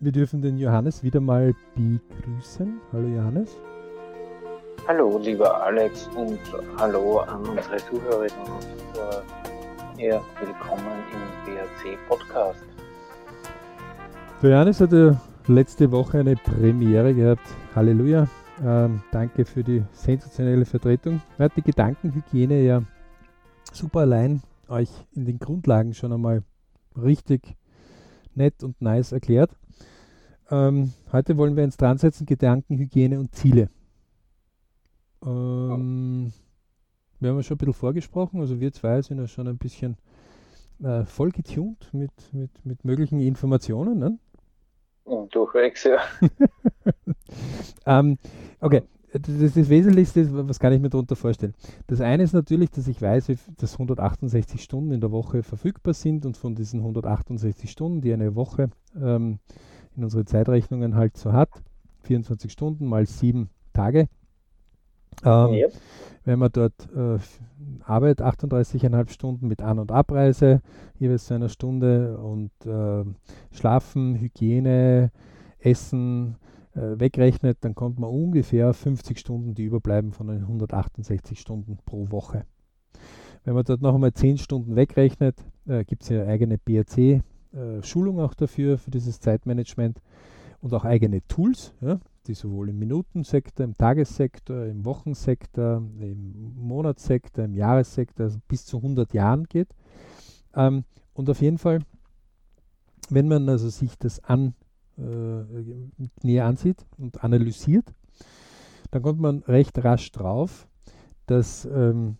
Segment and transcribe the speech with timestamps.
[0.00, 2.80] wir dürfen den Johannes wieder mal begrüßen.
[2.90, 3.54] Hallo Johannes.
[4.88, 6.38] Hallo lieber Alex und
[6.78, 8.62] hallo an unsere Zuhörerinnen und
[8.94, 9.22] Zuhörer.
[9.98, 12.64] Ja, willkommen im BRC Podcast.
[14.42, 17.46] Der Johannes hatte letzte Woche eine Premiere gehabt.
[17.76, 18.26] Halleluja.
[18.64, 21.20] Ähm, danke für die sensationelle Vertretung.
[21.36, 22.82] Er hat die Gedankenhygiene ja
[23.70, 26.42] super allein euch in den Grundlagen schon einmal
[26.96, 27.54] richtig
[28.34, 29.50] nett und nice erklärt.
[30.50, 33.70] Ähm, heute wollen wir uns dran setzen, Gedankenhygiene und Ziele.
[35.24, 36.32] Ähm,
[37.20, 39.96] wir haben ja schon ein bisschen vorgesprochen, also wir zwei sind ja schon ein bisschen
[40.82, 43.98] äh, voll getuned mit, mit, mit möglichen Informationen.
[43.98, 44.18] Ne?
[45.30, 45.98] Durchwegs, ja.
[47.86, 48.18] ähm,
[48.60, 48.82] okay,
[49.12, 51.54] das, ist das Wesentlichste, was kann ich mir darunter vorstellen?
[51.86, 56.26] Das eine ist natürlich, dass ich weiß, dass 168 Stunden in der Woche verfügbar sind
[56.26, 59.38] und von diesen 168 Stunden, die eine Woche ähm,
[59.96, 61.50] in unsere Zeitrechnungen halt so hat,
[62.02, 64.08] 24 Stunden mal sieben Tage.
[65.24, 65.72] Ähm, yep.
[66.24, 67.18] Wenn man dort äh,
[67.82, 70.60] arbeitet, 38,5 Stunden mit An- und Abreise,
[70.98, 73.04] jeweils zu einer Stunde und äh,
[73.52, 75.10] Schlafen, Hygiene,
[75.58, 76.36] Essen
[76.74, 82.10] äh, wegrechnet, dann kommt man ungefähr 50 Stunden, die überbleiben von den 168 Stunden pro
[82.10, 82.44] Woche.
[83.44, 87.82] Wenn man dort noch einmal 10 Stunden wegrechnet, äh, gibt es ja eigene BRC äh,
[87.82, 90.00] Schulung auch dafür, für dieses Zeitmanagement
[90.60, 97.44] und auch eigene Tools, ja, die sowohl im Minutensektor, im Tagessektor, im Wochensektor, im Monatssektor,
[97.44, 99.68] im Jahressektor, also bis zu 100 Jahren geht.
[100.54, 100.84] Ähm,
[101.14, 101.80] und auf jeden Fall,
[103.08, 104.54] wenn man also sich das an,
[104.98, 107.94] äh, näher ansieht und analysiert,
[108.90, 110.68] dann kommt man recht rasch drauf,
[111.26, 112.16] dass ähm,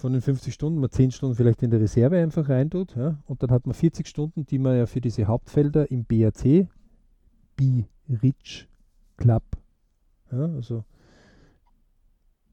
[0.00, 2.96] von den 50 Stunden man 10 Stunden vielleicht in der Reserve einfach reintut.
[2.96, 6.68] Ja, und dann hat man 40 Stunden, die man ja für diese Hauptfelder im BRC,
[7.56, 8.68] B-Rich
[9.18, 9.42] Club,
[10.32, 10.84] ja, also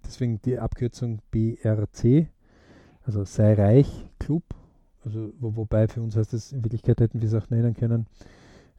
[0.05, 2.27] deswegen die Abkürzung BRC,
[3.03, 4.43] also sei reich Club,
[5.05, 8.07] also wo, wobei für uns heißt es in Wirklichkeit hätten wir es auch nennen können,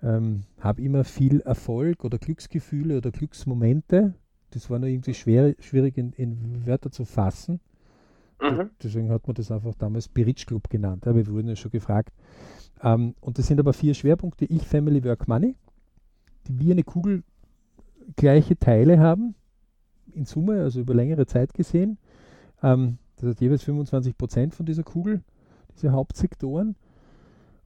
[0.02, 4.14] ähm, habe immer viel Erfolg oder Glücksgefühle oder Glücksmomente.
[4.50, 7.60] Das war nur irgendwie schwer, schwierig in, in Wörter zu fassen.
[8.40, 8.70] Mhm.
[8.82, 11.06] Deswegen hat man das einfach damals Spirit Club genannt.
[11.06, 12.12] Ja, wir wurden ja schon gefragt.
[12.82, 15.56] Ähm, und das sind aber vier Schwerpunkte: Ich, Family, Work, Money,
[16.46, 17.24] die wie eine Kugel
[18.16, 19.34] gleiche Teile haben,
[20.12, 21.98] in Summe, also über längere Zeit gesehen.
[22.62, 25.22] Ähm, das hat jeweils 25 Prozent von dieser Kugel,
[25.74, 26.76] diese Hauptsektoren.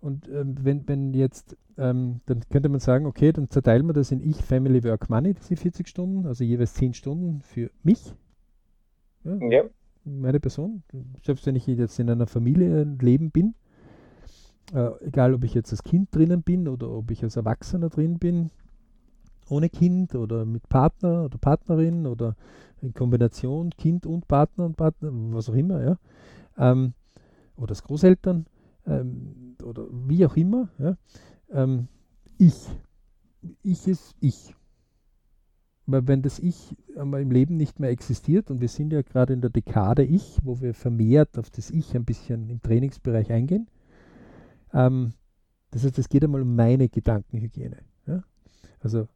[0.01, 4.11] Und ähm, wenn, wenn jetzt, ähm, dann könnte man sagen, okay, dann zerteilen wir das
[4.11, 8.15] in Ich, Family, Work, Money, diese 40 Stunden, also jeweils 10 Stunden für mich.
[9.23, 9.37] Ja.
[9.49, 9.65] ja
[10.05, 10.83] meine Person.
[11.25, 13.55] Selbst wenn ich jetzt in einer Familie leben bin,
[14.73, 18.19] äh, egal ob ich jetzt als Kind drinnen bin oder ob ich als Erwachsener drin
[18.19, 18.51] bin,
[19.49, 22.37] ohne Kind oder mit Partner oder Partnerin oder
[22.81, 25.99] in Kombination Kind und Partner und Partner, was auch immer, ja.
[26.59, 26.95] Ähm,
[27.57, 28.47] oder als Großeltern
[28.87, 30.97] ähm, oder wie auch immer, ja.
[31.51, 31.89] Ähm,
[32.39, 32.69] ich.
[33.63, 34.55] Ich ist ich.
[35.87, 39.33] Weil wenn das Ich einmal im Leben nicht mehr existiert, und wir sind ja gerade
[39.33, 43.69] in der Dekade Ich, wo wir vermehrt auf das Ich ein bisschen im Trainingsbereich eingehen,
[44.73, 45.13] ähm,
[45.73, 47.79] das heißt, es geht einmal um meine Gedankenhygiene.
[48.07, 48.23] Ja?
[48.81, 49.09] Also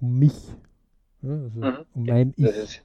[0.00, 0.54] um mich.
[1.22, 1.32] Ja?
[1.32, 1.86] Also mhm.
[1.94, 2.46] um mein Ich.
[2.46, 2.82] Das ist,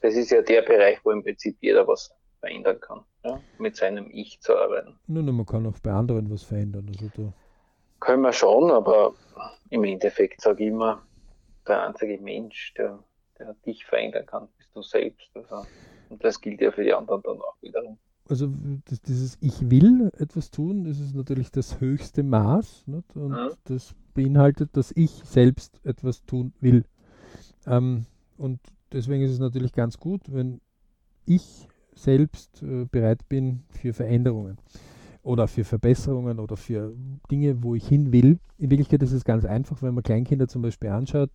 [0.00, 3.40] das ist ja der Bereich, wo im Prinzip jeder was verändern kann, ja?
[3.58, 4.98] mit seinem Ich zu arbeiten.
[5.06, 6.86] Nein, man kann auch bei anderen was verändern.
[6.88, 7.32] Also da
[8.00, 9.14] können wir schon, aber
[9.70, 11.02] im Endeffekt sage ich immer,
[11.68, 12.98] der einzige Mensch, der,
[13.38, 15.30] der dich verändern kann, bist du selbst.
[15.34, 15.66] Also,
[16.08, 17.98] und das gilt ja für die anderen dann auch wiederum.
[18.28, 18.48] Also
[18.84, 23.16] das, dieses Ich will etwas tun, das ist natürlich das höchste Maß nicht?
[23.16, 23.50] und mhm.
[23.64, 26.84] das beinhaltet, dass ich selbst etwas tun will.
[27.66, 28.04] Ähm,
[28.36, 28.60] und
[28.92, 30.60] deswegen ist es natürlich ganz gut, wenn
[31.24, 34.58] ich selbst äh, bereit bin für Veränderungen
[35.22, 36.94] oder für Verbesserungen oder für
[37.30, 38.38] Dinge, wo ich hin will.
[38.58, 41.30] In Wirklichkeit ist es ganz einfach, wenn man Kleinkinder zum Beispiel anschaut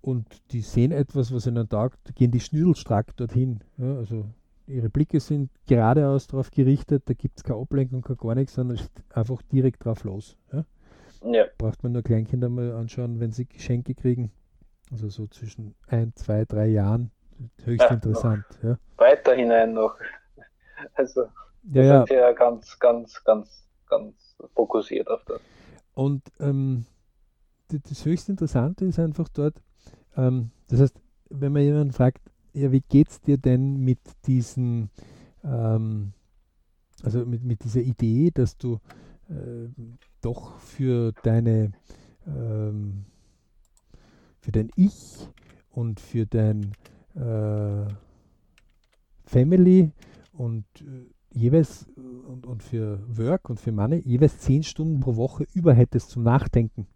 [0.00, 3.60] und die sehen etwas, was ihnen taugt, gehen die schnürdelstrack dorthin.
[3.78, 4.26] Ja, also
[4.66, 8.78] ihre Blicke sind geradeaus darauf gerichtet, da gibt es keine Ablenkung, kein gar nichts, sondern
[9.10, 10.36] einfach direkt drauf los.
[10.52, 10.64] Ja?
[11.24, 11.44] Ja.
[11.56, 14.30] Braucht man nur Kleinkinder mal anschauen, wenn sie Geschenke kriegen.
[14.90, 17.10] Also so zwischen ein, zwei, drei Jahren.
[17.64, 18.44] Höchst interessant.
[18.62, 18.78] Ja.
[18.96, 19.96] Weiter hinein noch.
[20.94, 21.28] Also
[21.72, 22.06] ja, ja.
[22.06, 25.40] sind ja ganz, ganz, ganz, ganz fokussiert auf das.
[25.94, 26.86] Und ähm,
[27.68, 29.54] das höchst Interessante ist einfach dort,
[30.16, 31.00] ähm, das heißt,
[31.30, 32.20] wenn man jemanden fragt,
[32.52, 34.90] ja, wie es dir denn mit diesen,
[35.42, 36.12] ähm,
[37.02, 38.78] also mit, mit dieser Idee, dass du
[39.28, 39.68] äh,
[40.20, 41.72] doch für deine
[42.26, 43.04] ähm,
[44.44, 45.26] für dein Ich
[45.70, 46.72] und für dein
[47.14, 47.88] äh,
[49.24, 49.90] Family
[50.32, 55.46] und äh, jeweils und, und für Work und für Money jeweils zehn Stunden pro Woche
[55.54, 56.86] über hättest zum Nachdenken.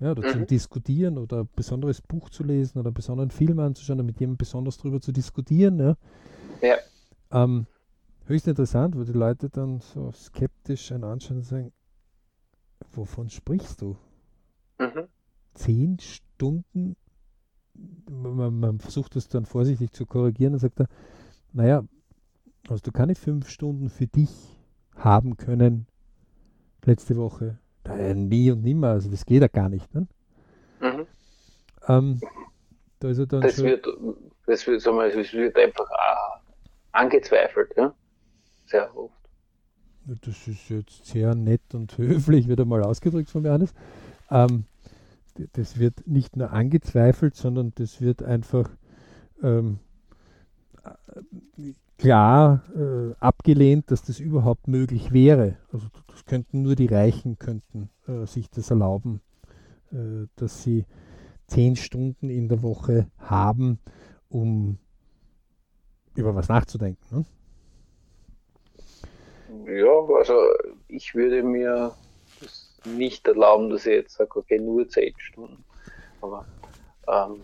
[0.00, 0.32] Ja, oder mhm.
[0.32, 4.18] zum Diskutieren oder ein besonderes Buch zu lesen oder einen besonderen Film anzuschauen oder mit
[4.18, 5.78] jemandem besonders drüber zu diskutieren.
[5.78, 5.96] Ja.
[6.60, 6.76] ja.
[7.30, 7.66] Ähm,
[8.26, 11.72] höchst interessant, wo die Leute dann so skeptisch einen anschauen und sagen,
[12.92, 13.96] wovon sprichst du?
[14.78, 15.06] Mhm.
[15.54, 16.96] Zehn Stunden,
[18.10, 20.88] man, man, versucht das dann vorsichtig zu korrigieren und sagt er,
[21.52, 21.84] naja,
[22.68, 24.30] hast du keine fünf Stunden für dich
[24.96, 25.86] haben können
[26.84, 27.58] letzte Woche?
[27.84, 29.92] Äh, nie und nimmer, also das geht ja gar nicht.
[29.94, 30.06] Ne?
[30.80, 31.06] Mhm.
[31.88, 32.20] Ähm,
[33.00, 33.86] da ist er dann das, schon wird,
[34.46, 36.38] das, wird, wir, das wird einfach uh,
[36.92, 37.92] angezweifelt, ja?
[38.66, 39.12] sehr oft.
[40.04, 43.74] Das ist jetzt sehr nett und höflich, wird einmal ausgedrückt von Johannes.
[44.30, 44.64] Ähm,
[45.54, 48.68] das wird nicht nur angezweifelt, sondern das wird einfach
[49.42, 49.78] ähm,
[51.98, 55.56] klar äh, abgelehnt, dass das überhaupt möglich wäre.
[55.72, 59.20] Also das könnten nur die Reichen könnten äh, sich das erlauben,
[59.92, 60.84] äh, dass sie
[61.46, 63.78] zehn Stunden in der Woche haben,
[64.28, 64.78] um
[66.14, 67.04] über was nachzudenken.
[67.10, 67.24] Ne?
[69.66, 70.34] Ja, also
[70.88, 71.94] ich würde mir
[72.40, 75.64] das nicht erlauben, dass ich jetzt sage, okay, nur zehn Stunden.
[76.20, 76.46] Aber
[77.06, 77.42] ähm,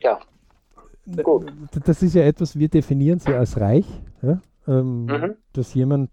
[0.00, 0.20] ja,
[1.22, 1.52] Gut.
[1.84, 3.86] Das ist ja etwas, wir definieren sie als reich.
[4.22, 4.40] Ja?
[4.66, 5.34] Ähm, mhm.
[5.52, 6.10] Dass jemand,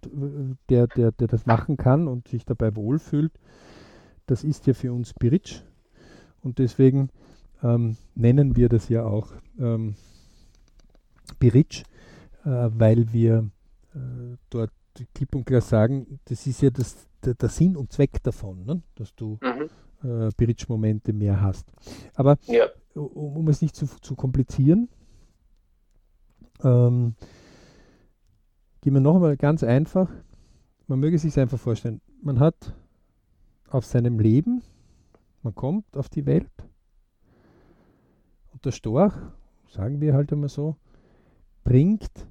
[0.69, 3.33] der, der, der das machen kann und sich dabei wohlfühlt,
[4.27, 5.62] das ist ja für uns Biritsch.
[6.42, 7.09] Und deswegen
[7.63, 9.95] ähm, nennen wir das ja auch ähm,
[11.39, 11.83] Biritsch,
[12.45, 13.50] äh, weil wir
[13.94, 14.71] äh, dort
[15.13, 18.81] klipp und klar sagen, das ist ja das, der, der Sinn und Zweck davon, ne?
[18.95, 19.69] dass du mhm.
[20.09, 21.68] äh, Biritsch-Momente mehr hast.
[22.15, 24.89] Aber ja um, um es nicht zu, zu komplizieren,
[26.63, 27.15] ähm,
[28.81, 30.09] gehen wir noch einmal ganz einfach.
[30.88, 32.75] Man möge sich einfach vorstellen, man hat
[33.69, 34.62] auf seinem Leben,
[35.42, 36.51] man kommt auf die Welt
[38.51, 39.13] und der Storch,
[39.68, 40.75] sagen wir halt einmal so,
[41.63, 42.27] bringt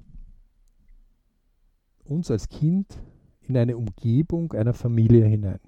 [2.05, 2.99] uns als Kind
[3.41, 5.59] in eine Umgebung einer Familie hinein.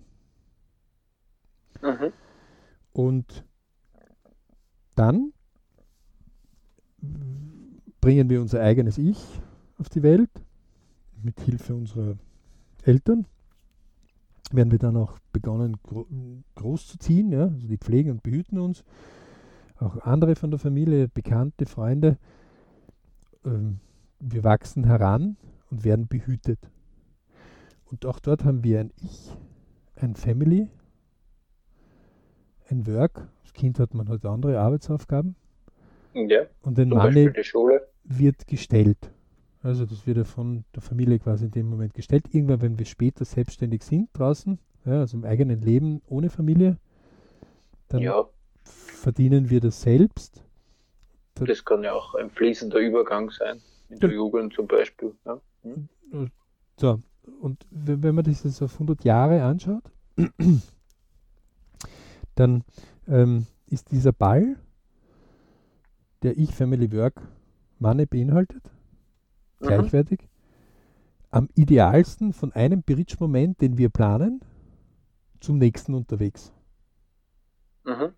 [1.82, 2.12] Mhm.
[2.94, 3.47] Und
[4.98, 5.32] dann
[8.02, 9.24] bringen wir unser eigenes Ich
[9.78, 10.30] auf die Welt
[11.22, 12.18] mit Hilfe unserer
[12.84, 13.28] Eltern.
[14.52, 16.08] Werden wir dann auch begonnen gro
[16.56, 17.44] groß zu ziehen, ja?
[17.44, 18.84] also die pflegen und behüten uns.
[19.78, 22.18] Auch andere von der Familie, Bekannte, Freunde.
[23.46, 23.80] Ähm,
[24.20, 25.38] wir wachsen heran
[25.70, 26.72] und werden behütet.
[27.86, 29.32] Und auch dort haben wir ein Ich,
[29.96, 30.70] ein Family,
[32.70, 33.28] ein Work
[33.58, 35.36] Kind hat man halt andere Arbeitsaufgaben.
[36.14, 36.44] Ja.
[36.62, 37.16] Und ein Mann
[38.04, 39.12] wird gestellt.
[39.62, 42.26] Also das wird ja von der Familie quasi in dem Moment gestellt.
[42.32, 46.78] Irgendwann, wenn wir später selbstständig sind draußen, ja, also im eigenen Leben ohne Familie,
[47.90, 48.26] dann ja.
[48.64, 50.44] verdienen wir das selbst.
[51.36, 55.14] Das kann ja auch ein fließender Übergang sein, in der Jugend zum Beispiel.
[55.26, 55.40] Ja.
[55.64, 55.90] Hm.
[56.80, 57.02] So,
[57.42, 59.84] und wenn man das jetzt auf 100 Jahre anschaut,
[62.36, 62.64] dann
[63.08, 64.58] ähm, ist dieser Ball,
[66.24, 67.22] der ich Family Work
[67.80, 68.64] Money beinhaltet,
[69.60, 69.68] mhm.
[69.68, 70.28] gleichwertig,
[71.30, 74.42] am idealsten von einem Bridge-Moment, den wir planen,
[75.40, 76.54] zum nächsten unterwegs.
[77.84, 78.14] Mhm.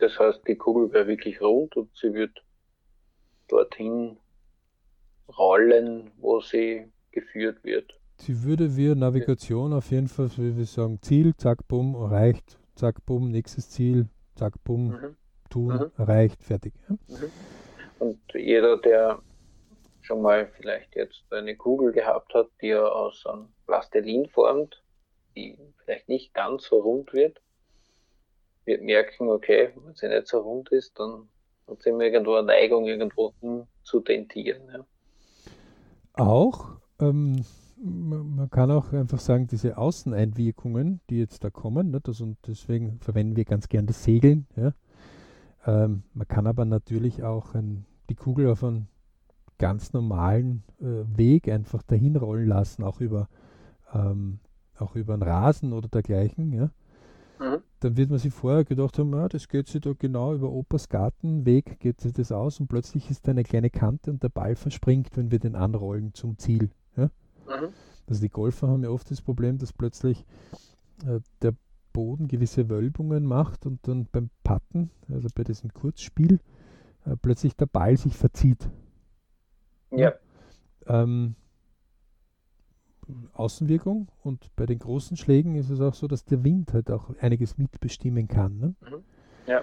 [0.00, 2.44] Das heißt, die Kugel wäre wirklich rund und sie wird
[3.48, 4.18] dorthin
[5.36, 7.98] rollen, wo sie geführt wird.
[8.18, 13.04] Sie würde wie Navigation auf jeden Fall, wie wir sagen, Ziel, zack, bumm, erreicht, zack,
[13.06, 15.16] bumm, nächstes Ziel, zack, bumm, mhm.
[15.50, 15.90] tun, mhm.
[15.98, 16.72] erreicht, fertig.
[16.88, 16.98] Mhm.
[17.98, 19.20] Und jeder, der
[20.02, 24.82] schon mal vielleicht jetzt eine Kugel gehabt hat, die er aus einem Plastilin formt,
[25.36, 27.40] die vielleicht nicht ganz so rund wird,
[28.64, 31.28] wird merken, okay, wenn sie nicht so rund ist, dann
[31.66, 33.34] hat sie irgendwo eine Neigung, irgendwo
[33.82, 34.62] zu dentieren.
[34.72, 34.86] Ja.
[36.14, 37.44] Auch, ähm,
[37.82, 42.98] man kann auch einfach sagen, diese Außeneinwirkungen, die jetzt da kommen, ne, das, und deswegen
[43.00, 44.46] verwenden wir ganz gern das Segeln.
[44.56, 44.72] Ja.
[45.66, 48.88] Ähm, man kann aber natürlich auch ein, die Kugel auf einen
[49.58, 53.28] ganz normalen äh, Weg einfach dahin rollen lassen, auch über,
[53.92, 54.38] ähm,
[54.78, 56.52] auch über einen Rasen oder dergleichen.
[56.52, 56.70] Ja.
[57.38, 57.58] Mhm.
[57.80, 60.88] Dann wird man sich vorher gedacht haben, ah, das geht sich da genau über Opas
[60.88, 64.56] Gartenweg, geht sich das aus und plötzlich ist da eine kleine Kante und der Ball
[64.56, 66.70] verspringt, wenn wir den anrollen zum Ziel.
[66.96, 67.10] Ja.
[67.48, 67.72] Mhm.
[68.06, 70.24] Also die Golfer haben ja oft das Problem, dass plötzlich
[71.04, 71.54] äh, der
[71.92, 76.40] Boden gewisse Wölbungen macht und dann beim Patten, also bei diesem Kurzspiel,
[77.04, 78.70] äh, plötzlich der Ball sich verzieht.
[79.90, 80.12] Ja.
[80.86, 81.34] Ähm,
[83.32, 87.10] Außenwirkung und bei den großen Schlägen ist es auch so, dass der Wind halt auch
[87.20, 88.58] einiges mitbestimmen kann.
[88.58, 88.74] Ne?
[88.82, 89.04] Mhm.
[89.46, 89.62] Ja.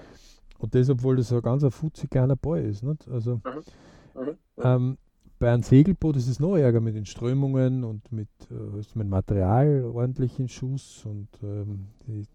[0.57, 2.83] Und das, obwohl das so ein ganz ein futzi kleiner Ball ist.
[2.83, 3.07] Nicht?
[3.07, 4.21] Also Mhm.
[4.21, 4.37] Mhm.
[4.63, 4.97] ähm,
[5.45, 9.09] bei einem Segelboot ist es noch ärger mit den Strömungen und mit, äh, ist mein
[9.09, 11.85] Material ordentlich in Schuss und ähm,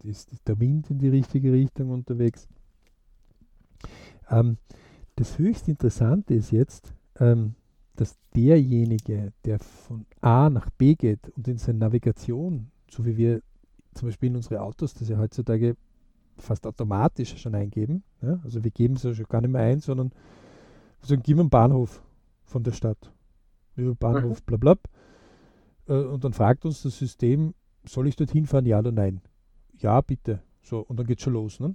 [0.05, 2.47] ist, ist der Wind in die richtige Richtung unterwegs.
[4.29, 4.55] Ähm,
[5.17, 7.55] das höchst Interessante ist jetzt, ähm,
[7.97, 13.41] dass derjenige, der von A nach B geht und in seine Navigation, so wie wir
[13.93, 15.75] zum Beispiel in unsere Autos, das ja heutzutage
[16.37, 19.81] fast automatisch schon eingeben, ja, also wir geben es ja schon gar nicht mehr ein,
[19.81, 20.13] sondern
[21.01, 22.01] sagen, gib mir einen Bahnhof
[22.51, 23.11] von der Stadt.
[23.75, 24.75] Über Bahnhof, bla bla.
[25.87, 27.55] Äh, und dann fragt uns das System,
[27.85, 29.21] soll ich dorthin fahren, ja oder nein?
[29.79, 30.41] Ja, bitte.
[30.61, 31.59] So, und dann geht schon los.
[31.59, 31.73] Ne?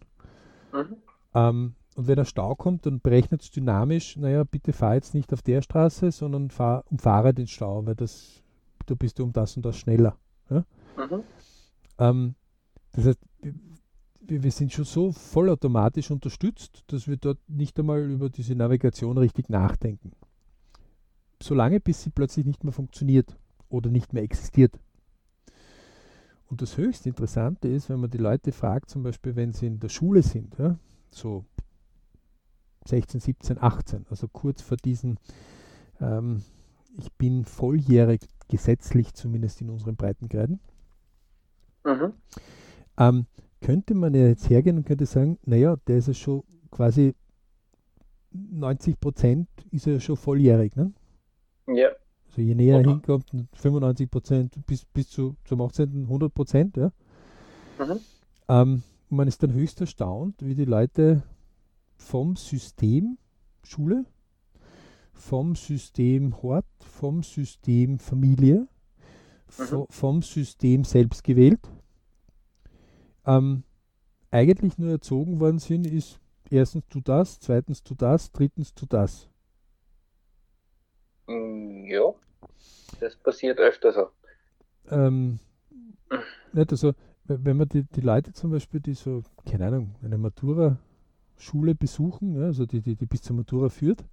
[0.73, 0.97] Mhm.
[1.35, 5.33] Ähm, und wenn ein Stau kommt, dann berechnet es dynamisch, naja, bitte fahr jetzt nicht
[5.33, 8.43] auf der Straße, sondern fahr, umfahre den Stau, weil das,
[8.85, 10.17] du bist um das und das schneller.
[10.51, 10.65] Ja?
[10.97, 11.23] Mhm.
[11.99, 12.35] Ähm,
[12.93, 13.21] das heißt,
[14.21, 19.17] wir, wir sind schon so vollautomatisch unterstützt, dass wir dort nicht einmal über diese Navigation
[19.17, 20.13] richtig nachdenken.
[21.43, 23.37] Solange bis sie plötzlich nicht mehr funktioniert
[23.69, 24.79] oder nicht mehr existiert.
[26.49, 29.81] Und das höchst Interessante ist, wenn man die Leute fragt, zum Beispiel, wenn sie in
[29.81, 30.79] der Schule sind, ja,
[31.11, 31.45] so
[32.87, 35.19] 16, 17, 18, also kurz vor diesen,
[36.01, 36.43] ähm,
[36.99, 40.61] ich bin volljährig gesetzlich, zumindest in unseren Breitengraden,
[41.85, 42.13] Mhm.
[42.99, 43.27] ähm,
[43.61, 47.15] könnte man ja jetzt hergehen und könnte sagen, naja, der ist ja schon quasi
[48.33, 50.77] 90 Prozent ist er ja schon volljährig.
[50.77, 50.93] Ne?
[51.67, 51.89] Ja.
[52.29, 56.03] Also je näher er hinkommt, 95 Prozent bis, bis zu, zum 18.
[56.05, 56.77] 100 Prozent.
[56.77, 56.93] Ja?
[57.79, 58.01] Mhm.
[58.49, 61.23] Ähm, man ist dann höchst erstaunt, wie die Leute
[61.97, 63.19] vom System
[63.63, 64.05] Schule,
[65.13, 68.69] vom System Hort, vom System Familie,
[69.49, 71.61] vo- vom System selbst gewählt,
[73.25, 73.63] ähm,
[74.31, 76.21] eigentlich nur erzogen worden sind, ist
[76.51, 79.29] erstens tu das, zweitens tu das, drittens tu das.
[81.29, 82.13] Mm, Ja.
[83.01, 84.11] Das passiert öfter so.
[84.91, 85.39] Ähm,
[86.53, 86.93] nicht, also,
[87.25, 92.37] we- wenn man die, die Leute zum Beispiel, die so, keine Ahnung, eine Matura-Schule besuchen,
[92.37, 94.05] ja, also die, die, die bis zur Matura führt,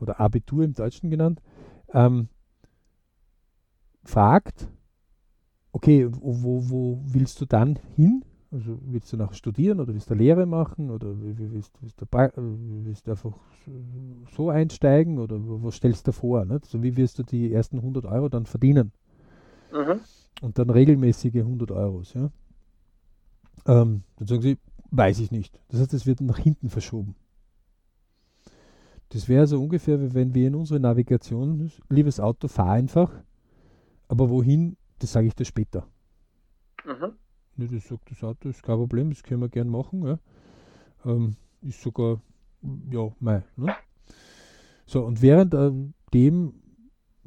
[0.00, 1.40] oder Abitur im Deutschen genannt,
[1.92, 2.28] ähm,
[4.04, 4.68] fragt,
[5.72, 8.24] okay, wo, wo willst du dann hin?
[8.54, 12.30] Also willst du nachher studieren oder willst du Lehre machen oder willst, willst, du, äh,
[12.36, 13.32] willst du einfach
[14.36, 16.44] so einsteigen oder was stellst du vor?
[16.44, 16.66] Nicht?
[16.66, 18.92] So wie wirst du die ersten 100 Euro dann verdienen?
[19.72, 20.00] Mhm.
[20.40, 22.14] und dann regelmäßige 100 Euros.
[22.14, 22.30] Ja?
[23.66, 24.58] Ähm, dann sagen sie,
[24.92, 25.58] weiß ich nicht.
[25.68, 27.16] Das heißt, es wird nach hinten verschoben.
[29.08, 33.10] Das wäre so ungefähr, wie wenn wir in unsere Navigation, liebes Auto, fahr einfach,
[34.06, 35.88] aber wohin, das sage ich dir später.
[36.84, 37.14] Mhm.
[37.56, 40.06] Ne, das sagt das Auto, ist kein Problem, das können wir gern machen.
[40.06, 40.18] Ja.
[41.04, 42.20] Ähm, ist sogar,
[42.90, 43.42] ja, mei.
[43.56, 43.74] Ne?
[44.86, 46.54] So, und während ähm, dem,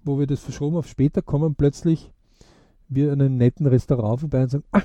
[0.04, 2.12] wo wir das verschoben auf später, kommen plötzlich
[2.90, 4.84] wir an einem netten Restaurant vorbei und sagen, ah,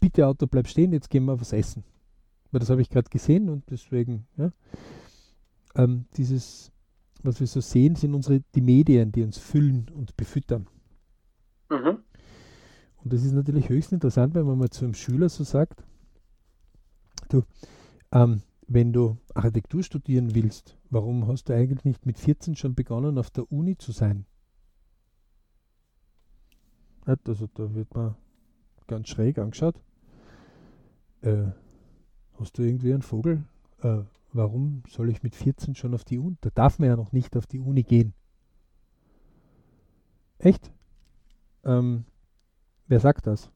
[0.00, 1.84] bitte Auto, bleib stehen, jetzt gehen wir was essen.
[2.50, 4.50] Weil das habe ich gerade gesehen und deswegen, ja.
[5.74, 6.72] Ähm, dieses,
[7.22, 10.66] was wir so sehen, sind unsere, die Medien, die uns füllen und befüttern.
[11.68, 11.98] Mhm.
[13.06, 15.84] Und das ist natürlich höchst interessant, wenn man mal zu einem Schüler so sagt,
[17.28, 17.44] du,
[18.10, 23.16] ähm, wenn du Architektur studieren willst, warum hast du eigentlich nicht mit 14 schon begonnen,
[23.16, 24.26] auf der Uni zu sein?
[27.04, 28.16] Also da wird man
[28.88, 29.80] ganz schräg angeschaut.
[31.20, 31.52] Äh,
[32.40, 33.44] hast du irgendwie einen Vogel?
[33.82, 33.98] Äh,
[34.32, 36.38] warum soll ich mit 14 schon auf die Uni?
[36.40, 38.14] Da darf man ja noch nicht auf die Uni gehen.
[40.38, 40.72] Echt?
[41.62, 42.04] Ähm,
[42.88, 43.50] wer sagt das?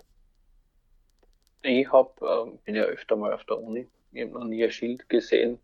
[1.62, 3.86] Ich hab, ähm, bin ja öfter mal auf der Uni.
[4.12, 5.58] Ich habe noch nie ein Schild gesehen.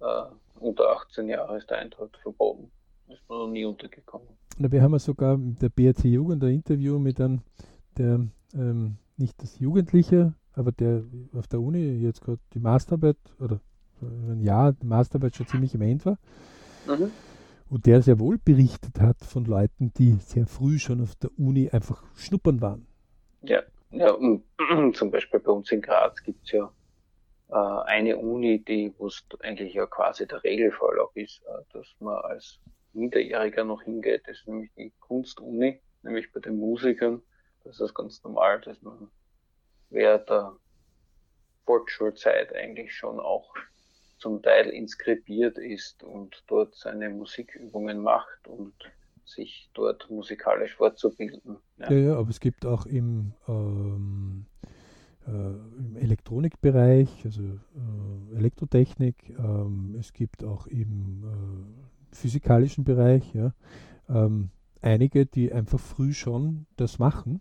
[0.00, 0.24] Äh,
[0.60, 2.70] unter 18 Jahre ist der Eintritt verboten.
[3.08, 4.28] Ist mir noch nie untergekommen.
[4.58, 7.40] Na, wir haben ja sogar mit der BRC Jugend ein Interview mit einem,
[7.96, 13.60] der ähm, nicht das Jugendliche, aber der auf der Uni jetzt gerade die Masterarbeit oder
[14.00, 16.18] so ein Jahr die Masterarbeit schon ziemlich im Ende war
[16.86, 17.10] Mhm.
[17.68, 21.68] und der sehr wohl berichtet hat von Leuten, die sehr früh schon auf der Uni
[21.70, 22.86] einfach schnuppern waren.
[23.42, 24.16] Ja, ja
[24.94, 26.72] zum Beispiel bei uns in Graz gibt's ja
[27.50, 31.86] äh, eine Uni, die wo es eigentlich ja quasi der Regelfall auch ist, äh, dass
[32.00, 32.60] man als
[32.92, 34.22] Minderjähriger noch hingeht.
[34.26, 37.22] Das ist nämlich die Kunstuni, nämlich bei den Musikern.
[37.64, 39.10] Das ist ganz normal, dass man,
[39.90, 40.56] wer da
[41.64, 43.54] Volksschulzeit eigentlich schon auch
[44.18, 48.74] zum Teil inskribiert ist und dort seine Musikübungen macht und
[49.28, 51.58] sich dort musikalisch fortzubilden.
[51.78, 54.46] Ja, ja, ja aber es gibt auch im, ähm,
[55.26, 63.52] äh, im Elektronikbereich, also äh, Elektrotechnik, ähm, es gibt auch im äh, physikalischen Bereich, ja,
[64.08, 67.40] ähm, einige, die einfach früh schon das machen,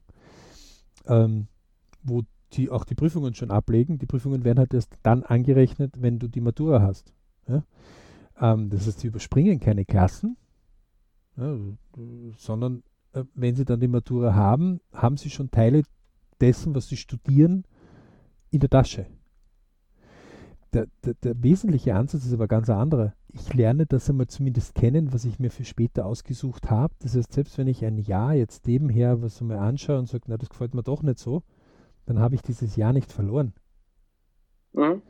[1.08, 1.48] ähm,
[2.04, 3.98] wo die auch die Prüfungen schon ablegen.
[3.98, 7.14] Die Prüfungen werden halt erst dann angerechnet, wenn du die Matura hast.
[7.48, 7.64] Ja?
[8.40, 10.38] Ähm, das heißt, sie überspringen keine Klassen,
[11.38, 11.58] ja,
[12.38, 15.84] sondern äh, wenn sie dann die Matura haben, haben sie schon Teile
[16.42, 17.66] dessen, was sie studieren,
[18.52, 19.08] in der Tasche.
[20.74, 23.14] Der, der, der, wesentliche Ansatz ist aber ganz anderer.
[23.30, 26.94] Ich lerne das einmal zumindest kennen, was ich mir für später ausgesucht habe.
[27.00, 30.38] Das heißt, selbst wenn ich ein Jahr jetzt nebenher was einmal anschaue und sage, na,
[30.38, 31.44] das gefällt mir doch nicht so,
[32.06, 33.54] dann habe ich dieses Jahr nicht verloren.
[34.74, 35.02] Mhm.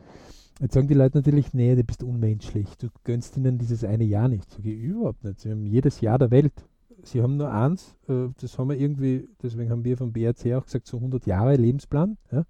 [0.60, 4.28] Jetzt sagen die Leute natürlich, nee, du bist unmenschlich, du gönnst ihnen dieses eine Jahr
[4.28, 4.50] nicht.
[4.50, 5.40] Sage ich überhaupt nicht.
[5.40, 6.54] Sie haben jedes Jahr der Welt.
[7.04, 10.66] Sie haben nur eins, äh, das haben wir irgendwie, deswegen haben wir vom BRC auch
[10.66, 12.18] gesagt, so 100 Jahre Lebensplan.
[12.32, 12.44] Ja?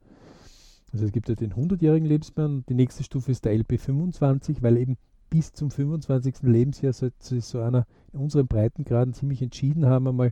[0.94, 4.78] Also es gibt ja den 100-jährigen Lebensplan die nächste Stufe ist der LP 25, weil
[4.78, 4.98] eben
[5.30, 6.44] bis zum 25.
[6.44, 10.32] Lebensjahr sollte so einer in unseren Breitengraden ziemlich entschieden haben, einmal,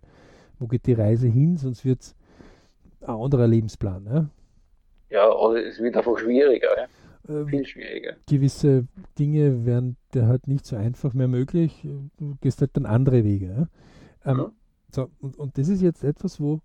[0.59, 2.15] wo geht die Reise hin, sonst wird es
[3.01, 4.05] ein anderer Lebensplan.
[4.05, 4.29] Ja,
[5.09, 6.69] ja also es wird einfach schwieriger.
[6.77, 6.87] Ja?
[7.27, 8.15] Ähm, Viel schwieriger.
[8.27, 11.87] Gewisse Dinge werden dir halt nicht so einfach mehr möglich.
[12.17, 13.69] Du gehst halt dann andere Wege.
[14.23, 14.31] Ja?
[14.31, 14.51] Ähm, ja.
[14.91, 16.61] So, und, und das ist jetzt etwas, wo,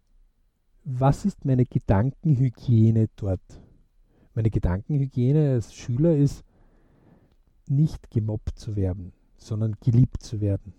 [0.85, 3.41] was ist meine Gedankenhygiene dort?
[4.35, 6.45] Meine Gedankenhygiene als Schüler ist,
[7.69, 10.75] nicht gemobbt zu werden, sondern geliebt zu werden.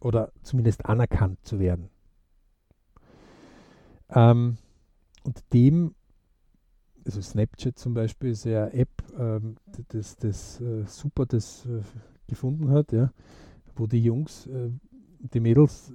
[0.00, 1.90] Oder zumindest anerkannt zu werden.
[4.10, 4.58] Ähm,
[5.24, 5.94] und dem,
[7.08, 9.56] also Snapchat zum Beispiel ist ja eine App, ähm,
[9.88, 11.80] das, das äh, super das äh,
[12.26, 13.14] gefunden hat, ja,
[13.76, 14.68] wo die Jungs, äh,
[15.18, 15.94] die Mädels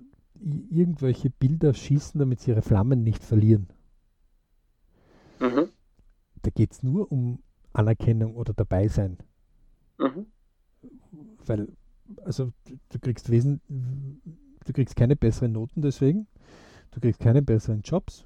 [0.72, 3.68] irgendwelche Bilder schießen, damit sie ihre Flammen nicht verlieren.
[5.40, 5.70] Mhm.
[6.42, 9.18] Da geht es nur um Anerkennung oder dabei sein.
[10.00, 10.26] Mhm.
[11.46, 11.68] Weil,
[12.26, 12.52] also
[12.90, 13.62] du kriegst wesen,
[14.66, 16.26] du kriegst keine besseren Noten deswegen,
[16.90, 18.26] du kriegst keine besseren Jobs,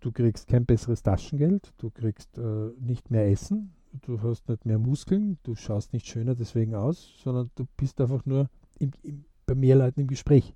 [0.00, 4.78] du kriegst kein besseres Taschengeld, du kriegst äh, nicht mehr Essen, du hast nicht mehr
[4.78, 9.54] Muskeln, du schaust nicht schöner deswegen aus, sondern du bist einfach nur im, im, bei
[9.54, 10.54] mehr Leuten im Gespräch.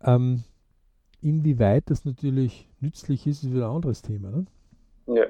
[0.00, 0.44] Ähm,
[1.20, 4.30] inwieweit das natürlich nützlich ist, ist wieder ein anderes Thema.
[4.30, 4.44] Ne?
[5.06, 5.24] Ja.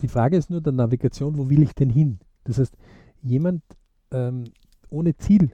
[0.00, 2.18] Die Frage ist nur der Navigation, wo will ich denn hin?
[2.44, 2.76] Das heißt,
[3.22, 3.62] jemand
[4.10, 4.44] ähm,
[4.90, 5.52] ohne Ziel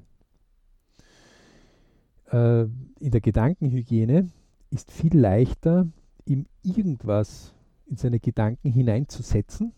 [2.31, 4.29] äh, in der Gedankenhygiene
[4.71, 5.87] ist viel leichter,
[6.29, 7.55] ihm irgendwas
[7.87, 9.73] in seine Gedanken hineinzusetzen,